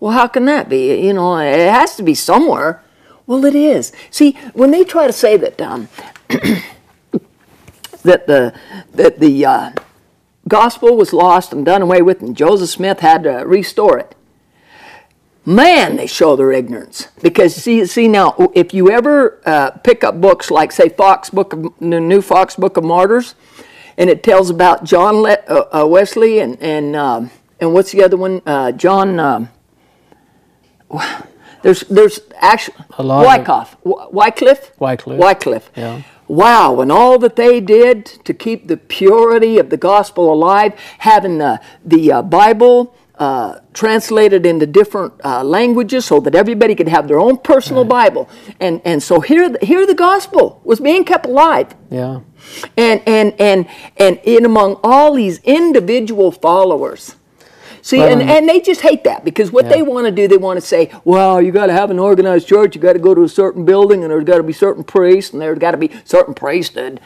well, 0.00 0.12
how 0.12 0.26
can 0.26 0.44
that 0.46 0.68
be? 0.68 1.00
You 1.06 1.12
know, 1.12 1.38
it 1.38 1.70
has 1.70 1.96
to 1.96 2.02
be 2.02 2.14
somewhere. 2.14 2.82
Well, 3.26 3.44
it 3.44 3.54
is. 3.54 3.92
See, 4.10 4.32
when 4.54 4.70
they 4.72 4.84
try 4.84 5.06
to 5.06 5.12
say 5.12 5.36
that 5.36 5.60
um, 5.60 5.88
that 8.02 8.26
the 8.26 8.52
that 8.92 9.18
the 9.20 9.44
uh, 9.46 9.70
gospel 10.46 10.96
was 10.96 11.12
lost 11.12 11.52
and 11.52 11.64
done 11.64 11.82
away 11.82 12.02
with, 12.02 12.20
and 12.22 12.36
Joseph 12.36 12.70
Smith 12.70 13.00
had 13.00 13.22
to 13.24 13.44
restore 13.46 13.98
it. 13.98 14.14
Man, 15.48 15.96
they 15.96 16.06
show 16.06 16.36
their 16.36 16.52
ignorance 16.52 17.08
because 17.22 17.54
see, 17.56 17.86
see 17.86 18.06
now, 18.06 18.34
if 18.54 18.74
you 18.74 18.90
ever 18.90 19.40
uh, 19.46 19.70
pick 19.70 20.04
up 20.04 20.20
books 20.20 20.50
like, 20.50 20.72
say, 20.72 20.90
Fox 20.90 21.30
Book 21.30 21.54
of 21.54 21.62
the 21.80 22.00
New 22.00 22.20
Fox 22.20 22.54
Book 22.54 22.76
of 22.76 22.84
Martyrs, 22.84 23.34
and 23.96 24.10
it 24.10 24.22
tells 24.22 24.50
about 24.50 24.84
John 24.84 25.22
Le- 25.22 25.38
uh, 25.48 25.64
uh, 25.72 25.86
Wesley 25.86 26.40
and 26.40 26.60
and 26.60 26.94
um, 26.94 27.30
and 27.60 27.72
what's 27.72 27.92
the 27.92 28.02
other 28.02 28.18
one? 28.18 28.42
Uh, 28.44 28.72
John. 28.72 29.18
Um, 29.18 29.48
there's 31.62 31.80
there's 31.80 32.20
actually 32.36 32.76
of- 32.98 33.06
Wyckoff, 33.06 33.78
Wycliffe, 33.84 34.78
Wycliffe. 34.78 35.18
Wycliffe. 35.18 35.70
Yeah. 35.74 36.02
wow, 36.26 36.78
and 36.78 36.92
all 36.92 37.18
that 37.20 37.36
they 37.36 37.58
did 37.62 38.04
to 38.04 38.34
keep 38.34 38.68
the 38.68 38.76
purity 38.76 39.56
of 39.56 39.70
the 39.70 39.78
gospel 39.78 40.30
alive, 40.30 40.78
having 40.98 41.38
the, 41.38 41.58
the 41.82 42.12
uh, 42.12 42.20
Bible 42.20 42.94
uh, 43.18 43.58
translated 43.74 44.46
into 44.46 44.66
different 44.66 45.12
uh, 45.24 45.42
languages 45.42 46.04
so 46.04 46.20
that 46.20 46.34
everybody 46.34 46.74
could 46.74 46.88
have 46.88 47.08
their 47.08 47.18
own 47.18 47.36
personal 47.36 47.82
right. 47.82 48.10
Bible. 48.10 48.28
And, 48.60 48.80
and 48.84 49.02
so 49.02 49.20
here, 49.20 49.56
here 49.60 49.86
the 49.86 49.94
gospel 49.94 50.60
was 50.64 50.80
being 50.80 51.04
kept 51.04 51.26
alive. 51.26 51.74
Yeah. 51.90 52.20
And, 52.76 53.02
and, 53.06 53.34
and, 53.40 53.68
and 53.96 54.20
in 54.24 54.44
among 54.44 54.78
all 54.84 55.14
these 55.14 55.40
individual 55.42 56.30
followers. 56.30 57.16
See, 57.82 57.98
well, 57.98 58.12
and, 58.12 58.22
and 58.22 58.48
they 58.48 58.60
just 58.60 58.82
hate 58.82 59.04
that 59.04 59.24
because 59.24 59.50
what 59.50 59.64
yeah. 59.64 59.72
they 59.72 59.82
want 59.82 60.06
to 60.06 60.12
do, 60.12 60.28
they 60.28 60.36
want 60.36 60.58
to 60.58 60.66
say, 60.66 60.92
well, 61.04 61.40
you 61.40 61.52
got 61.52 61.66
to 61.66 61.72
have 61.72 61.90
an 61.90 61.98
organized 61.98 62.46
church, 62.46 62.74
you 62.74 62.82
got 62.82 62.92
to 62.92 62.98
go 62.98 63.14
to 63.14 63.22
a 63.22 63.28
certain 63.28 63.64
building, 63.64 64.02
and 64.04 64.10
there's 64.10 64.24
got 64.24 64.36
to 64.36 64.42
be 64.42 64.52
certain 64.52 64.84
priests, 64.84 65.32
and 65.32 65.40
there's 65.40 65.58
got 65.58 65.70
to 65.70 65.76
be 65.76 65.90
certain 66.04 66.34
priesthood. 66.34 67.00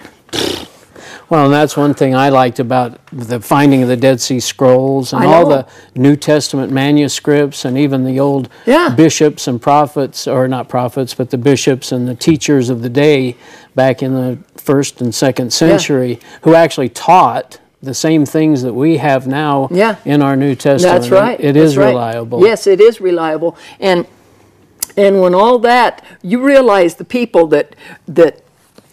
Well, 1.29 1.47
and 1.47 1.55
that's 1.55 1.77
one 1.77 1.95
thing 1.95 2.15
I 2.15 2.29
liked 2.29 2.59
about 2.59 2.99
the 3.13 3.41
finding 3.41 3.83
of 3.83 3.89
the 3.89 3.97
Dead 3.97 4.21
Sea 4.21 4.41
Scrolls 4.41 5.13
and 5.13 5.25
all 5.25 5.49
the 5.49 5.67
New 5.95 6.17
Testament 6.17 6.73
manuscripts 6.73 7.65
and 7.65 7.79
even 7.79 8.05
the 8.05 8.21
old 8.21 8.49
yeah. 8.67 8.95
bishops 8.95 9.47
and 9.49 9.61
prophets, 9.61 10.27
or 10.27 10.49
not 10.49 10.69
prophets, 10.69 11.15
but 11.15 11.31
the 11.31 11.39
bishops 11.39 11.93
and 11.93 12.09
the 12.09 12.15
teachers 12.15 12.71
of 12.71 12.83
the 12.83 12.89
day 12.89 13.37
back 13.75 14.03
in 14.03 14.15
the 14.15 14.39
first 14.57 15.01
and 15.01 15.15
second 15.15 15.53
century 15.53 16.13
yeah. 16.21 16.39
who 16.43 16.55
actually 16.55 16.89
taught 16.89 17.59
the 17.83 17.95
same 17.95 18.25
things 18.25 18.63
that 18.63 18.75
we 18.75 18.99
have 18.99 19.27
now 19.27 19.69
yeah. 19.71 19.97
in 20.05 20.23
our 20.23 20.37
New 20.37 20.55
Testament. 20.55 21.01
That's 21.01 21.11
right. 21.11 21.41
It 21.41 21.55
That's 21.55 21.71
is 21.71 21.77
right. 21.77 21.89
reliable. 21.89 22.45
Yes, 22.45 22.67
it 22.67 22.81
is 22.81 23.01
reliable. 23.01 23.57
And 23.81 24.07
and 24.97 25.21
when 25.21 25.35
all 25.35 25.59
that, 25.61 26.05
you 26.23 26.43
realize 26.43 26.97
the 26.97 27.05
people 27.05 27.47
that 27.49 27.75
that 28.07 28.43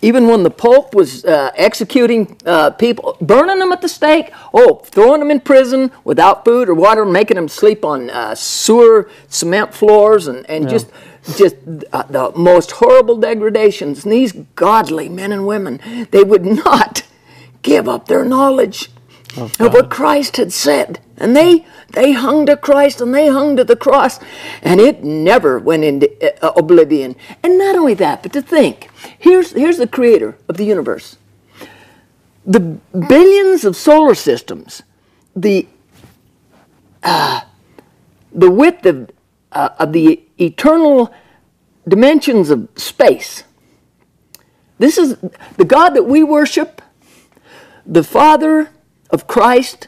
even 0.02 0.28
when 0.28 0.44
the 0.44 0.50
Pope 0.50 0.94
was 0.96 1.26
uh, 1.26 1.52
executing 1.56 2.38
uh, 2.46 2.72
people, 2.72 3.18
burning 3.20 3.60
them 3.60 3.72
at 3.72 3.82
the 3.82 3.90
stake, 3.90 4.32
oh, 4.54 4.76
throwing 4.86 5.20
them 5.20 5.32
in 5.32 5.40
prison 5.42 5.92
without 6.04 6.46
food 6.46 6.70
or 6.70 6.74
water, 6.74 7.06
making 7.06 7.36
them 7.36 7.50
sleep 7.50 7.84
on 7.84 8.10
uh, 8.10 8.34
sewer 8.36 9.10
cement 9.28 9.74
floors, 9.74 10.28
and, 10.28 10.50
and 10.50 10.66
yeah. 10.66 10.70
just 10.70 10.92
just 11.36 11.56
uh, 11.92 12.04
the 12.04 12.32
most 12.36 12.72
horrible 12.72 13.18
degradations. 13.18 14.04
And 14.04 14.14
these 14.14 14.32
godly 14.56 15.10
men 15.10 15.32
and 15.32 15.46
women, 15.46 16.08
they 16.12 16.24
would 16.24 16.46
not 16.46 17.04
give 17.62 17.90
up 17.90 18.08
their 18.08 18.24
knowledge 18.24 18.90
oh, 19.38 19.52
of 19.60 19.74
what 19.74 19.90
Christ 19.90 20.38
had 20.38 20.54
said. 20.54 21.00
And 21.18 21.36
they 21.36 21.66
they 21.90 22.14
hung 22.14 22.46
to 22.46 22.56
Christ 22.56 23.02
and 23.02 23.14
they 23.14 23.28
hung 23.28 23.58
to 23.58 23.66
the 23.66 23.76
cross, 23.76 24.20
and 24.62 24.80
it 24.80 25.04
never 25.04 25.60
went 25.60 25.84
into 25.84 26.10
uh, 26.44 26.54
oblivion. 26.56 27.18
And 27.44 27.58
not 27.58 27.76
only 27.76 27.96
that, 27.96 28.24
but 28.24 28.32
to 28.34 28.42
think 28.42 28.89
here's, 29.18 29.52
here's 29.52 29.78
the 29.78 29.88
creator 29.88 30.38
of 30.48 30.58
the 30.58 30.66
universe. 30.66 31.18
The 32.46 32.60
billions 32.60 33.66
of 33.66 33.76
solar 33.76 34.16
systems, 34.16 34.82
the, 35.36 35.68
uh, 37.04 37.42
the 38.32 38.50
width 38.50 38.86
of, 38.86 39.12
uh, 39.52 39.70
of 39.78 39.94
the 39.94 40.24
eternal 40.40 41.14
dimensions 41.88 42.50
of 42.50 42.70
space. 42.76 43.44
This 44.78 44.98
is 44.98 45.18
the 45.58 45.66
God 45.66 45.90
that 45.92 46.04
we 46.04 46.24
worship, 46.24 46.82
the 47.86 48.04
Father 48.04 48.70
of 49.10 49.28
Christ, 49.28 49.88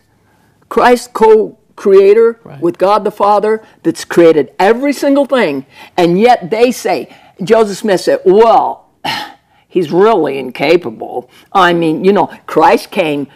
Christ 0.69 1.13
co 1.13 1.57
creator 1.75 2.39
right. 2.43 2.61
with 2.61 2.77
God 2.77 3.03
the 3.03 3.11
Father 3.11 3.65
that's 3.83 4.05
created 4.05 4.53
every 4.59 4.93
single 4.93 5.25
thing. 5.25 5.65
And 5.97 6.19
yet 6.19 6.51
they 6.51 6.71
say, 6.71 7.15
Joseph 7.43 7.77
Smith 7.77 8.01
said, 8.01 8.19
well, 8.25 8.90
he's 9.67 9.91
really 9.91 10.37
incapable. 10.37 11.29
I 11.51 11.73
mean, 11.73 12.03
you 12.03 12.13
know, 12.13 12.27
Christ 12.45 12.91
came, 12.91 13.27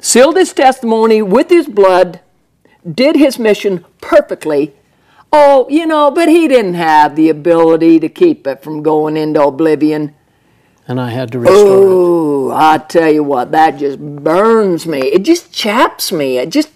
sealed 0.00 0.36
his 0.36 0.52
testimony 0.52 1.22
with 1.22 1.50
his 1.50 1.68
blood, 1.68 2.20
did 2.90 3.16
his 3.16 3.38
mission 3.38 3.84
perfectly. 4.00 4.74
Oh, 5.32 5.66
you 5.68 5.86
know, 5.86 6.10
but 6.10 6.28
he 6.28 6.48
didn't 6.48 6.74
have 6.74 7.14
the 7.14 7.28
ability 7.28 8.00
to 8.00 8.08
keep 8.08 8.46
it 8.46 8.62
from 8.62 8.82
going 8.82 9.16
into 9.16 9.42
oblivion. 9.42 10.14
And 10.88 11.00
I 11.00 11.10
had 11.10 11.30
to 11.32 11.38
restore 11.38 11.56
oh, 11.58 12.50
it. 12.50 12.52
Oh, 12.52 12.56
I 12.56 12.78
tell 12.78 13.12
you 13.12 13.22
what, 13.22 13.52
that 13.52 13.78
just 13.78 14.00
burns 14.00 14.86
me. 14.86 14.98
It 14.98 15.22
just 15.22 15.52
chaps 15.52 16.10
me. 16.10 16.38
It 16.38 16.50
just 16.50 16.70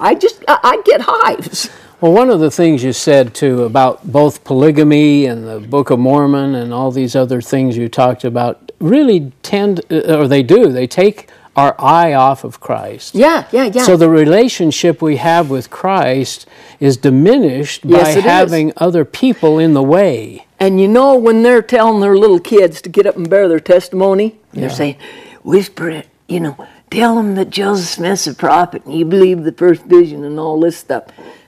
I 0.00 0.16
just, 0.18 0.42
I, 0.48 0.58
I 0.62 0.82
get 0.84 1.02
hives. 1.04 1.70
Well, 2.02 2.12
one 2.12 2.30
of 2.30 2.40
the 2.40 2.50
things 2.50 2.82
you 2.82 2.92
said 2.92 3.32
too 3.32 3.62
about 3.62 4.10
both 4.10 4.42
polygamy 4.42 5.26
and 5.26 5.46
the 5.46 5.60
Book 5.60 5.88
of 5.90 6.00
Mormon 6.00 6.56
and 6.56 6.74
all 6.74 6.90
these 6.90 7.14
other 7.14 7.40
things 7.40 7.76
you 7.76 7.88
talked 7.88 8.24
about 8.24 8.72
really 8.80 9.30
tend, 9.44 9.82
uh, 9.88 10.18
or 10.18 10.26
they 10.26 10.42
do, 10.42 10.72
they 10.72 10.88
take 10.88 11.28
our 11.54 11.76
eye 11.80 12.12
off 12.12 12.42
of 12.42 12.58
Christ. 12.58 13.14
Yeah, 13.14 13.46
yeah, 13.52 13.70
yeah. 13.72 13.84
So 13.84 13.96
the 13.96 14.08
relationship 14.08 15.00
we 15.00 15.18
have 15.18 15.48
with 15.48 15.70
Christ 15.70 16.48
is 16.80 16.96
diminished 16.96 17.84
yes, 17.84 18.16
by 18.16 18.20
having 18.20 18.70
is. 18.70 18.74
other 18.78 19.04
people 19.04 19.60
in 19.60 19.72
the 19.72 19.82
way. 19.84 20.48
And 20.58 20.80
you 20.80 20.88
know, 20.88 21.14
when 21.14 21.44
they're 21.44 21.62
telling 21.62 22.00
their 22.00 22.16
little 22.16 22.40
kids 22.40 22.82
to 22.82 22.88
get 22.88 23.06
up 23.06 23.14
and 23.14 23.30
bear 23.30 23.46
their 23.46 23.60
testimony, 23.60 24.40
they're 24.52 24.70
saying, 24.70 24.96
whisper 25.44 25.88
it, 25.88 26.08
you 26.26 26.40
know, 26.40 26.66
tell 26.90 27.14
them 27.14 27.36
that 27.36 27.50
Joseph 27.50 27.86
Smith's 27.86 28.26
a 28.26 28.34
prophet 28.34 28.84
and 28.86 28.94
you 28.94 29.04
believe 29.04 29.44
the 29.44 29.52
first 29.52 29.84
vision 29.84 30.24
and 30.24 30.40
all 30.40 30.58
this 30.58 30.76
stuff. 30.76 31.04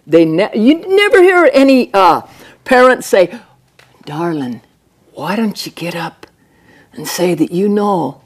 They 0.06 0.24
ne- 0.24 0.50
you 0.54 0.74
never 0.86 1.22
hear 1.22 1.48
any 1.52 1.92
uh, 1.94 2.22
parents 2.64 3.06
say, 3.06 3.40
"Darling, 4.04 4.60
why 5.12 5.36
don't 5.36 5.64
you 5.64 5.72
get 5.72 5.94
up 5.94 6.26
and 6.92 7.08
say 7.08 7.34
that 7.34 7.50
you 7.50 7.68
know 7.68 8.20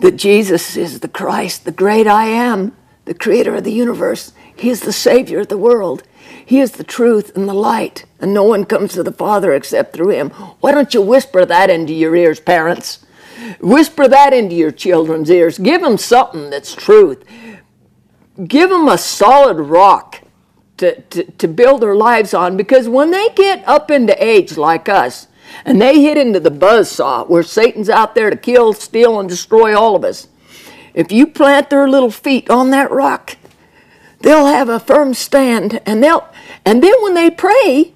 that 0.00 0.16
Jesus 0.16 0.76
is 0.76 1.00
the 1.00 1.08
Christ, 1.08 1.64
the 1.64 1.72
great 1.72 2.06
I 2.06 2.26
am, 2.26 2.74
the 3.04 3.14
creator 3.14 3.54
of 3.54 3.64
the 3.64 3.72
universe. 3.72 4.32
He 4.56 4.70
is 4.70 4.80
the 4.80 4.92
savior 4.92 5.40
of 5.40 5.48
the 5.48 5.58
world. 5.58 6.02
He 6.44 6.60
is 6.60 6.72
the 6.72 6.84
truth 6.84 7.36
and 7.36 7.48
the 7.48 7.54
light, 7.54 8.04
and 8.20 8.32
no 8.32 8.44
one 8.44 8.64
comes 8.64 8.92
to 8.94 9.02
the 9.02 9.12
Father 9.12 9.52
except 9.52 9.92
through 9.92 10.10
him." 10.10 10.30
Why 10.60 10.72
don't 10.72 10.94
you 10.94 11.02
whisper 11.02 11.44
that 11.44 11.70
into 11.70 11.92
your 11.92 12.16
ears, 12.16 12.40
parents? 12.40 13.04
Whisper 13.60 14.08
that 14.08 14.32
into 14.32 14.54
your 14.54 14.70
children's 14.70 15.30
ears. 15.30 15.58
Give 15.58 15.82
them 15.82 15.98
something 15.98 16.50
that's 16.50 16.74
truth. 16.74 17.24
Give 18.46 18.70
them 18.70 18.88
a 18.88 18.96
solid 18.96 19.58
rock 19.58 20.23
to, 20.78 21.00
to, 21.02 21.24
to 21.32 21.48
build 21.48 21.82
their 21.82 21.94
lives 21.94 22.34
on 22.34 22.56
because 22.56 22.88
when 22.88 23.10
they 23.10 23.28
get 23.30 23.66
up 23.66 23.90
into 23.90 24.24
age 24.24 24.56
like 24.56 24.88
us 24.88 25.28
and 25.64 25.80
they 25.80 26.00
hit 26.02 26.16
into 26.16 26.40
the 26.40 26.50
buzz 26.50 26.90
saw 26.90 27.24
where 27.24 27.42
Satan's 27.42 27.88
out 27.88 28.14
there 28.14 28.30
to 28.30 28.36
kill, 28.36 28.72
steal, 28.72 29.20
and 29.20 29.28
destroy 29.28 29.78
all 29.78 29.94
of 29.94 30.04
us, 30.04 30.28
if 30.94 31.12
you 31.12 31.26
plant 31.26 31.70
their 31.70 31.88
little 31.88 32.10
feet 32.10 32.50
on 32.50 32.70
that 32.70 32.90
rock, 32.90 33.36
they'll 34.20 34.46
have 34.46 34.68
a 34.68 34.80
firm 34.80 35.14
stand 35.14 35.80
and 35.86 36.02
they'll 36.02 36.26
and 36.64 36.82
then 36.82 36.94
when 37.02 37.14
they 37.14 37.30
pray 37.30 37.92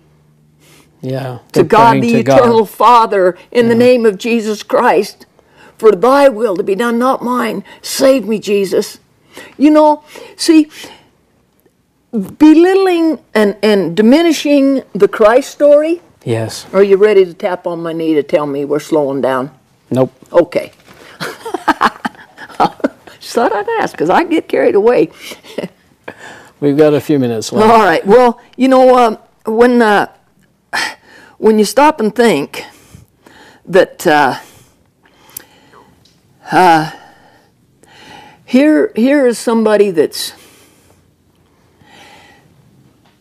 yeah, 1.00 1.38
to 1.52 1.62
God 1.62 2.02
the 2.02 2.12
to 2.12 2.18
eternal 2.20 2.60
God. 2.60 2.70
Father 2.70 3.38
in 3.50 3.66
yeah. 3.66 3.68
the 3.68 3.74
name 3.78 4.04
of 4.04 4.18
Jesus 4.18 4.62
Christ, 4.62 5.26
for 5.76 5.92
thy 5.92 6.28
will 6.28 6.56
to 6.56 6.62
be 6.62 6.74
done, 6.74 6.98
not 6.98 7.22
mine. 7.22 7.64
Save 7.82 8.26
me, 8.26 8.38
Jesus. 8.38 8.98
You 9.56 9.70
know, 9.70 10.02
see, 10.36 10.68
belittling 12.12 13.18
and, 13.34 13.56
and 13.62 13.96
diminishing 13.96 14.82
the 14.94 15.08
Christ 15.08 15.50
story. 15.50 16.00
Yes. 16.24 16.66
Are 16.72 16.82
you 16.82 16.96
ready 16.96 17.24
to 17.24 17.34
tap 17.34 17.66
on 17.66 17.82
my 17.82 17.92
knee 17.92 18.14
to 18.14 18.22
tell 18.22 18.46
me 18.46 18.64
we're 18.64 18.80
slowing 18.80 19.20
down? 19.20 19.50
Nope. 19.90 20.12
Okay. 20.32 20.72
Just 23.20 23.34
thought 23.34 23.52
I'd 23.52 23.68
ask 23.80 23.92
because 23.92 24.10
I 24.10 24.24
get 24.24 24.48
carried 24.48 24.74
away. 24.74 25.10
We've 26.60 26.76
got 26.76 26.94
a 26.94 27.00
few 27.00 27.18
minutes 27.18 27.52
left. 27.52 27.70
All 27.70 27.78
right. 27.78 28.04
Well, 28.06 28.40
you 28.56 28.68
know, 28.68 28.96
uh, 28.96 29.16
when 29.46 29.80
uh, 29.80 30.12
when 31.38 31.58
you 31.58 31.64
stop 31.64 32.00
and 32.00 32.14
think 32.14 32.64
that 33.64 34.06
uh, 34.06 34.38
uh, 36.50 36.90
here, 38.44 38.92
here 38.96 39.26
is 39.26 39.38
somebody 39.38 39.90
that's 39.90 40.32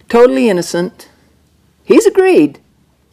totally 0.10 0.50
innocent. 0.50 1.10
He's 1.84 2.06
agreed. 2.06 2.60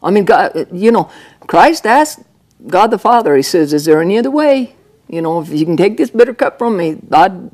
I 0.03 0.11
mean, 0.11 0.25
God, 0.25 0.69
you 0.73 0.93
know, 0.93 1.11
Christ 1.47 1.87
asked 1.87 2.21
God 2.67 2.89
the 2.89 2.99
Father, 2.99 3.37
He 3.37 3.43
says, 3.43 3.73
Is 3.73 3.85
there 3.85 4.01
any 4.01 4.19
other 4.19 4.31
way? 4.31 4.75
You 5.09 5.23
know, 5.23 5.41
if 5.41 5.51
you 5.51 5.65
can 5.65 5.77
take 5.77 5.97
this 5.97 6.11
bitter 6.11 6.35
cup 6.35 6.59
from 6.59 6.77
me, 6.77 6.99
I'd 7.13 7.51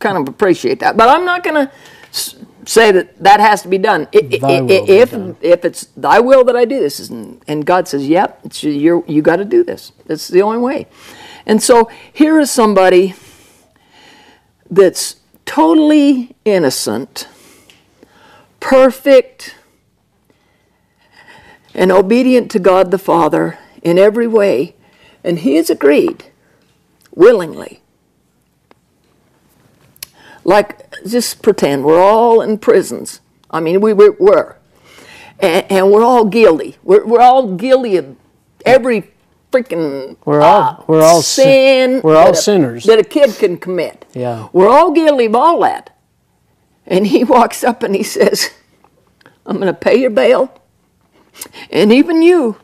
kind 0.00 0.18
of 0.18 0.28
appreciate 0.28 0.80
that. 0.80 0.96
But 0.96 1.08
I'm 1.08 1.24
not 1.24 1.42
going 1.42 1.66
to 1.66 1.72
say 2.68 2.92
that 2.92 3.18
that 3.22 3.40
has 3.40 3.62
to 3.62 3.68
be 3.68 3.78
done. 3.78 4.06
if 4.12 5.10
done. 5.10 5.36
if 5.40 5.64
it's 5.64 5.86
Thy 5.96 6.20
will 6.20 6.44
that 6.44 6.56
I 6.56 6.64
do 6.64 6.78
this, 6.78 7.08
and 7.08 7.64
God 7.64 7.88
says, 7.88 8.06
"Yep, 8.06 8.40
it's 8.44 8.62
you 8.62 9.04
you 9.08 9.22
got 9.22 9.36
to 9.36 9.44
do 9.44 9.64
this. 9.64 9.92
It's 10.08 10.28
the 10.28 10.42
only 10.42 10.58
way." 10.58 10.86
And 11.46 11.62
so 11.62 11.90
here 12.12 12.38
is 12.38 12.50
somebody 12.50 13.14
that's 14.70 15.16
totally 15.46 16.36
innocent, 16.44 17.26
perfect, 18.60 19.54
and 21.74 21.90
obedient 21.92 22.50
to 22.52 22.58
God 22.58 22.90
the 22.90 22.98
Father 22.98 23.58
in 23.82 23.98
every 23.98 24.26
way, 24.26 24.74
And 25.24 25.40
he 25.40 25.56
has 25.56 25.68
agreed 25.70 26.24
willingly. 27.14 27.80
Like, 30.44 30.90
just 31.06 31.42
pretend 31.42 31.84
we're 31.84 32.00
all 32.00 32.40
in 32.40 32.58
prisons. 32.58 33.20
I 33.50 33.60
mean, 33.60 33.80
we 33.80 33.92
were. 33.92 34.12
were. 34.12 34.56
And, 35.40 35.70
and 35.70 35.90
we're 35.92 36.02
all 36.02 36.24
guilty. 36.24 36.76
We're, 36.82 37.04
we're 37.06 37.20
all 37.20 37.54
guilty 37.54 37.96
of 37.96 38.16
every 38.64 39.10
freaking 39.52 40.16
We're 40.24 40.40
all 40.40 40.62
uh, 40.80 40.84
we're 40.86 41.02
all 41.02 41.22
sin- 41.22 41.44
sin. 41.44 42.00
we're 42.02 42.16
all 42.16 42.32
that 42.32 42.38
a- 42.38 42.42
sinners. 42.42 42.84
that 42.84 42.98
a 42.98 43.04
kid 43.04 43.34
can 43.36 43.56
commit. 43.56 44.04
Yeah. 44.14 44.48
We're 44.52 44.68
all 44.68 44.90
guilty 44.92 45.26
of 45.26 45.34
all 45.34 45.60
that. 45.60 45.96
And 46.88 47.06
he 47.06 47.22
walks 47.22 47.62
up 47.62 47.82
and 47.82 47.94
he 47.94 48.02
says, 48.02 48.50
I'm 49.46 49.56
going 49.56 49.72
to 49.72 49.78
pay 49.78 49.96
your 49.96 50.10
bail. 50.10 50.52
And 51.70 51.92
even 51.92 52.22
you 52.22 52.56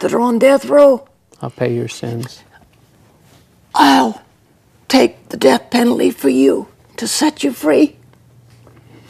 that 0.00 0.12
are 0.12 0.20
on 0.20 0.38
death 0.38 0.64
row, 0.64 1.06
I'll 1.40 1.50
pay 1.50 1.74
your 1.74 1.86
sins. 1.86 2.42
I'll 3.74 4.22
take 4.88 5.28
the 5.28 5.36
death 5.36 5.70
penalty 5.70 6.10
for 6.10 6.30
you 6.30 6.68
to 6.96 7.06
set 7.06 7.44
you 7.44 7.52
free. 7.52 7.96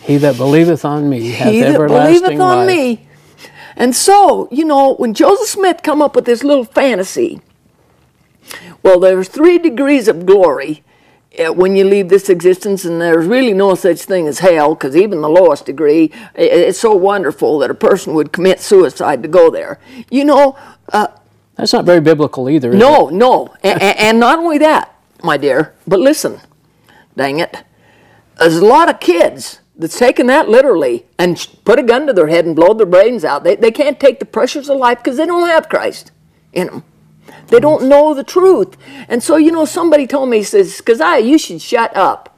He 0.02 0.16
that 0.18 0.36
believeth 0.36 0.84
on 0.84 1.08
me 1.08 1.30
hath 1.30 1.52
he 1.52 1.60
that 1.60 1.74
everlasting 1.74 2.22
believeth 2.22 2.40
on 2.40 2.58
life. 2.58 2.66
me. 2.66 3.08
And 3.76 3.94
so, 3.94 4.48
you 4.50 4.64
know, 4.64 4.94
when 4.94 5.14
Joseph 5.14 5.48
Smith 5.48 5.80
come 5.82 6.02
up 6.02 6.16
with 6.16 6.24
this 6.24 6.42
little 6.42 6.64
fantasy, 6.64 7.40
well, 8.82 8.98
there's 8.98 9.28
three 9.28 9.58
degrees 9.58 10.08
of 10.08 10.26
glory 10.26 10.82
when 11.38 11.76
you 11.76 11.84
leave 11.84 12.08
this 12.08 12.28
existence, 12.28 12.84
and 12.84 13.00
there's 13.00 13.26
really 13.26 13.52
no 13.52 13.74
such 13.74 14.00
thing 14.02 14.26
as 14.26 14.38
hell, 14.40 14.74
because 14.74 14.96
even 14.96 15.20
the 15.20 15.28
lowest 15.28 15.66
degree, 15.66 16.12
it's 16.34 16.78
so 16.78 16.94
wonderful 16.94 17.58
that 17.58 17.70
a 17.70 17.74
person 17.74 18.14
would 18.14 18.32
commit 18.32 18.60
suicide 18.60 19.22
to 19.22 19.28
go 19.28 19.50
there. 19.50 19.78
You 20.10 20.24
know, 20.24 20.56
uh, 20.92 21.08
That's 21.56 21.72
not 21.72 21.84
very 21.84 22.00
biblical 22.00 22.48
either. 22.48 22.70
is 22.70 22.76
no, 22.76 23.08
no. 23.08 23.54
And, 23.62 23.82
and 23.82 24.20
not 24.20 24.38
only 24.38 24.58
that, 24.58 24.94
my 25.22 25.36
dear, 25.36 25.74
but 25.86 26.00
listen, 26.00 26.40
dang 27.16 27.38
it. 27.38 27.64
There's 28.38 28.56
a 28.56 28.64
lot 28.64 28.88
of 28.88 29.00
kids 29.00 29.60
that's 29.78 29.98
taken 29.98 30.26
that 30.28 30.48
literally 30.48 31.06
and 31.18 31.46
put 31.64 31.78
a 31.78 31.82
gun 31.82 32.06
to 32.06 32.12
their 32.12 32.28
head 32.28 32.46
and 32.46 32.56
blow 32.56 32.72
their 32.74 32.86
brains 32.86 33.24
out. 33.24 33.44
They, 33.44 33.56
they 33.56 33.70
can't 33.70 34.00
take 34.00 34.20
the 34.20 34.26
pressures 34.26 34.68
of 34.68 34.78
life 34.78 34.98
because 34.98 35.16
they 35.16 35.26
don't 35.26 35.48
have 35.48 35.68
Christ 35.68 36.12
in 36.52 36.66
them. 36.68 36.84
They 37.48 37.60
don't 37.60 37.88
know 37.88 38.14
the 38.14 38.24
truth. 38.24 38.76
And 39.08 39.22
so, 39.22 39.36
you 39.36 39.52
know, 39.52 39.64
somebody 39.64 40.06
told 40.06 40.28
me, 40.28 40.38
he 40.38 40.42
says, 40.42 40.80
Kaziah, 40.84 41.24
you 41.24 41.38
should 41.38 41.62
shut 41.62 41.96
up 41.96 42.36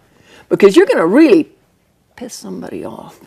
because 0.49 0.77
you're 0.77 0.87
going 0.87 0.99
to 0.99 1.07
really 1.07 1.51
piss 2.17 2.35
somebody 2.35 2.85
off. 2.85 3.21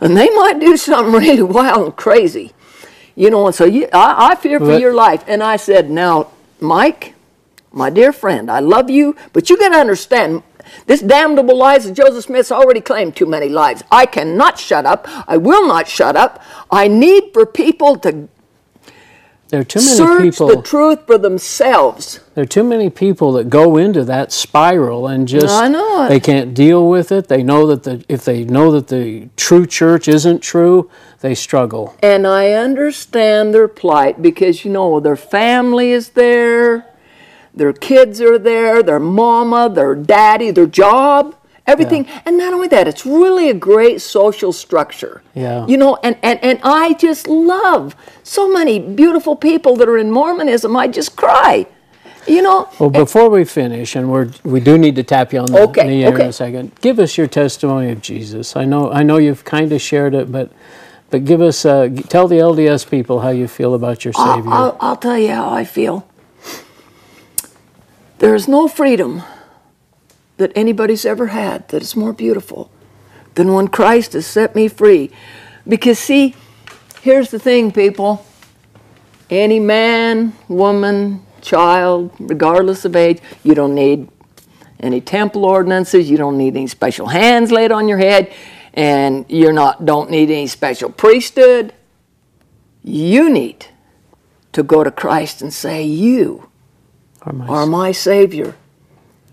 And 0.00 0.16
they 0.16 0.30
might 0.30 0.58
do 0.60 0.76
something 0.76 1.12
really 1.20 1.42
wild 1.42 1.84
and 1.86 1.96
crazy. 1.96 2.52
You 3.14 3.30
know, 3.30 3.46
and 3.46 3.54
so 3.54 3.64
you, 3.64 3.88
I, 3.92 4.30
I 4.30 4.34
fear 4.36 4.58
for 4.58 4.66
But- 4.66 4.80
your 4.80 4.94
life. 4.94 5.24
And 5.26 5.42
I 5.42 5.56
said, 5.56 5.90
now, 5.90 6.28
Mike, 6.60 7.14
my 7.72 7.90
dear 7.90 8.12
friend, 8.12 8.50
I 8.50 8.60
love 8.60 8.90
you, 8.90 9.16
but 9.32 9.48
you 9.50 9.58
got 9.58 9.70
to 9.70 9.76
understand 9.76 10.42
this 10.86 11.00
damnable 11.00 11.56
lies 11.56 11.84
that 11.84 11.94
Joseph 11.94 12.24
Smith's 12.24 12.52
already 12.52 12.80
claimed 12.80 13.16
too 13.16 13.26
many 13.26 13.48
lives. 13.48 13.82
I 13.90 14.06
cannot 14.06 14.58
shut 14.58 14.86
up. 14.86 15.06
I 15.28 15.36
will 15.36 15.66
not 15.66 15.88
shut 15.88 16.16
up. 16.16 16.42
I 16.70 16.88
need 16.88 17.32
for 17.32 17.44
people 17.46 17.96
to 17.98 18.28
There 19.52 19.60
are 19.60 19.64
too 19.64 19.80
many 19.80 19.96
search 19.96 20.22
people. 20.22 20.46
the 20.46 20.62
truth 20.62 21.06
for 21.06 21.18
themselves. 21.18 22.20
There 22.34 22.42
are 22.42 22.46
too 22.46 22.64
many 22.64 22.88
people 22.88 23.32
that 23.32 23.50
go 23.50 23.76
into 23.76 24.02
that 24.02 24.32
spiral 24.32 25.06
and 25.06 25.28
just 25.28 25.54
I 25.54 25.68
know 25.68 26.06
it. 26.06 26.08
they 26.08 26.20
can't 26.20 26.54
deal 26.54 26.88
with 26.88 27.12
it. 27.12 27.28
They 27.28 27.42
know 27.42 27.66
that 27.66 27.82
the 27.82 28.02
if 28.08 28.24
they 28.24 28.44
know 28.44 28.72
that 28.72 28.88
the 28.88 29.28
true 29.36 29.66
church 29.66 30.08
isn't 30.08 30.40
true, 30.40 30.90
they 31.20 31.34
struggle. 31.34 31.94
And 32.02 32.26
I 32.26 32.52
understand 32.52 33.52
their 33.52 33.68
plight 33.68 34.22
because, 34.22 34.64
you 34.64 34.72
know, 34.72 35.00
their 35.00 35.16
family 35.16 35.92
is 35.92 36.08
there, 36.10 36.86
their 37.54 37.74
kids 37.74 38.22
are 38.22 38.38
there, 38.38 38.82
their 38.82 39.00
mama, 39.00 39.68
their 39.68 39.94
daddy, 39.94 40.50
their 40.50 40.66
job, 40.66 41.36
everything. 41.66 42.06
And 42.24 42.36
not 42.38 42.52
only 42.52 42.68
that, 42.68 42.88
it's 42.88 43.06
really 43.06 43.48
a 43.50 43.54
great 43.54 44.00
social 44.00 44.52
structure. 44.52 45.22
Yeah. 45.34 45.66
You 45.66 45.76
know, 45.76 45.98
and, 46.02 46.16
and, 46.22 46.42
and 46.42 46.60
I 46.62 46.94
just 46.94 47.26
love 47.26 47.94
so 48.22 48.48
many 48.52 48.78
beautiful 48.78 49.36
people 49.36 49.76
that 49.76 49.88
are 49.88 49.98
in 49.98 50.10
Mormonism. 50.10 50.76
I 50.76 50.88
just 50.88 51.16
cry. 51.16 51.66
You 52.26 52.40
know, 52.40 52.68
Well, 52.78 52.90
before 52.90 53.28
we 53.30 53.44
finish, 53.44 53.96
and 53.96 54.08
we're 54.08 54.30
we 54.44 54.60
do 54.60 54.78
need 54.78 54.94
to 54.94 55.02
tap 55.02 55.32
you 55.32 55.40
on 55.40 55.46
the 55.46 55.60
Okay, 55.62 55.88
knee 55.88 55.98
here 55.98 56.08
in 56.10 56.14
okay. 56.14 56.28
a 56.28 56.32
second. 56.32 56.70
Give 56.80 57.00
us 57.00 57.18
your 57.18 57.26
testimony 57.26 57.90
of 57.90 58.00
Jesus. 58.00 58.54
I 58.54 58.64
know 58.64 58.92
I 58.92 59.02
know 59.02 59.16
you've 59.16 59.44
kind 59.44 59.72
of 59.72 59.80
shared 59.82 60.14
it, 60.14 60.30
but 60.30 60.52
but 61.10 61.24
give 61.24 61.40
us 61.40 61.64
uh, 61.64 61.88
tell 62.08 62.28
the 62.28 62.36
LDS 62.36 62.88
people 62.88 63.20
how 63.20 63.30
you 63.30 63.48
feel 63.48 63.74
about 63.74 64.04
your 64.04 64.14
Savior. 64.14 64.52
I'll, 64.52 64.76
I'll 64.80 64.96
tell 64.96 65.18
you 65.18 65.32
how 65.34 65.50
I 65.50 65.64
feel. 65.64 66.06
There 68.18 68.36
is 68.36 68.46
no 68.46 68.68
freedom 68.68 69.24
that 70.42 70.50
anybody's 70.56 71.04
ever 71.04 71.28
had 71.28 71.68
that 71.68 71.82
is 71.82 71.94
more 71.94 72.12
beautiful 72.12 72.68
than 73.36 73.54
when 73.54 73.68
Christ 73.68 74.12
has 74.14 74.26
set 74.26 74.56
me 74.56 74.66
free. 74.66 75.10
Because, 75.66 76.00
see, 76.00 76.34
here's 77.00 77.30
the 77.30 77.38
thing, 77.38 77.70
people 77.70 78.26
any 79.30 79.60
man, 79.60 80.34
woman, 80.48 81.24
child, 81.40 82.10
regardless 82.18 82.84
of 82.84 82.96
age, 82.96 83.20
you 83.44 83.54
don't 83.54 83.74
need 83.74 84.08
any 84.80 85.00
temple 85.00 85.44
ordinances, 85.46 86.10
you 86.10 86.16
don't 86.16 86.36
need 86.36 86.56
any 86.56 86.66
special 86.66 87.06
hands 87.06 87.52
laid 87.52 87.70
on 87.70 87.88
your 87.88 87.98
head, 87.98 88.30
and 88.74 89.24
you're 89.28 89.52
not 89.52 89.86
don't 89.86 90.10
need 90.10 90.28
any 90.28 90.48
special 90.48 90.90
priesthood. 90.90 91.72
You 92.82 93.30
need 93.30 93.66
to 94.52 94.64
go 94.64 94.82
to 94.82 94.90
Christ 94.90 95.40
and 95.40 95.54
say, 95.54 95.84
You 95.84 96.48
Or 97.24 97.32
my- 97.32 97.46
are 97.46 97.66
my 97.66 97.92
Savior. 97.92 98.56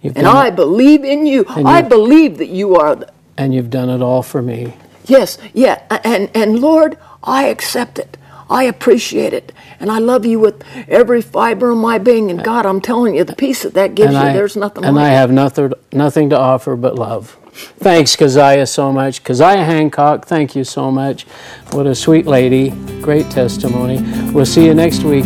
You've 0.02 0.18
And 0.18 0.28
I 0.28 0.48
it- 0.48 0.56
believe 0.56 1.04
in 1.04 1.26
you. 1.26 1.46
I 1.50 1.82
believe 1.82 2.38
that 2.38 2.50
you 2.50 2.76
are 2.76 2.96
the, 2.96 3.10
and 3.38 3.54
you've 3.54 3.70
done 3.70 3.90
it 3.90 4.02
all 4.02 4.22
for 4.24 4.42
me. 4.42 4.74
yes, 5.06 5.38
yeah. 5.54 5.82
And 6.04 6.30
and 6.34 6.60
Lord, 6.60 6.98
I 7.24 7.46
accept 7.46 8.00
it. 8.00 8.18
I 8.50 8.64
appreciate 8.64 9.32
it. 9.34 9.52
And 9.80 9.92
I 9.92 10.00
love 10.00 10.26
you 10.26 10.40
with 10.40 10.64
every 10.88 11.22
fiber 11.22 11.70
of 11.72 11.78
my 11.78 12.00
being. 12.00 12.32
And 12.32 12.44
God, 12.44 12.66
I'm 12.66 12.82
telling 12.82 13.16
you, 13.16 13.24
the 13.24 13.36
peace 13.36 13.62
that 13.64 13.76
that 13.76 13.94
gives 13.96 14.14
And 14.16 14.24
you, 14.24 14.30
I, 14.32 14.34
there's 14.34 14.56
nothing 14.58 14.84
and 14.84 14.96
like 14.96 15.06
I 15.06 15.10
have 15.10 15.32
nothing, 15.32 15.72
nothing 15.94 16.30
to 16.32 16.38
offer 16.38 16.76
but 16.76 16.96
love. 16.96 17.38
Thanks, 17.78 18.16
Kaziah, 18.16 18.68
so 18.68 18.92
much. 18.92 19.24
Kaziah 19.24 19.66
Hancock, 19.66 20.26
thank 20.26 20.56
you 20.56 20.64
so 20.64 20.90
much. 20.92 21.24
What 21.72 21.86
a 21.88 21.94
sweet 21.96 22.26
lady. 22.26 22.72
Great 23.02 23.30
testimony. 23.30 24.02
We'll 24.32 24.46
see 24.46 24.66
you 24.66 24.74
next 24.74 25.04
week. 25.04 25.26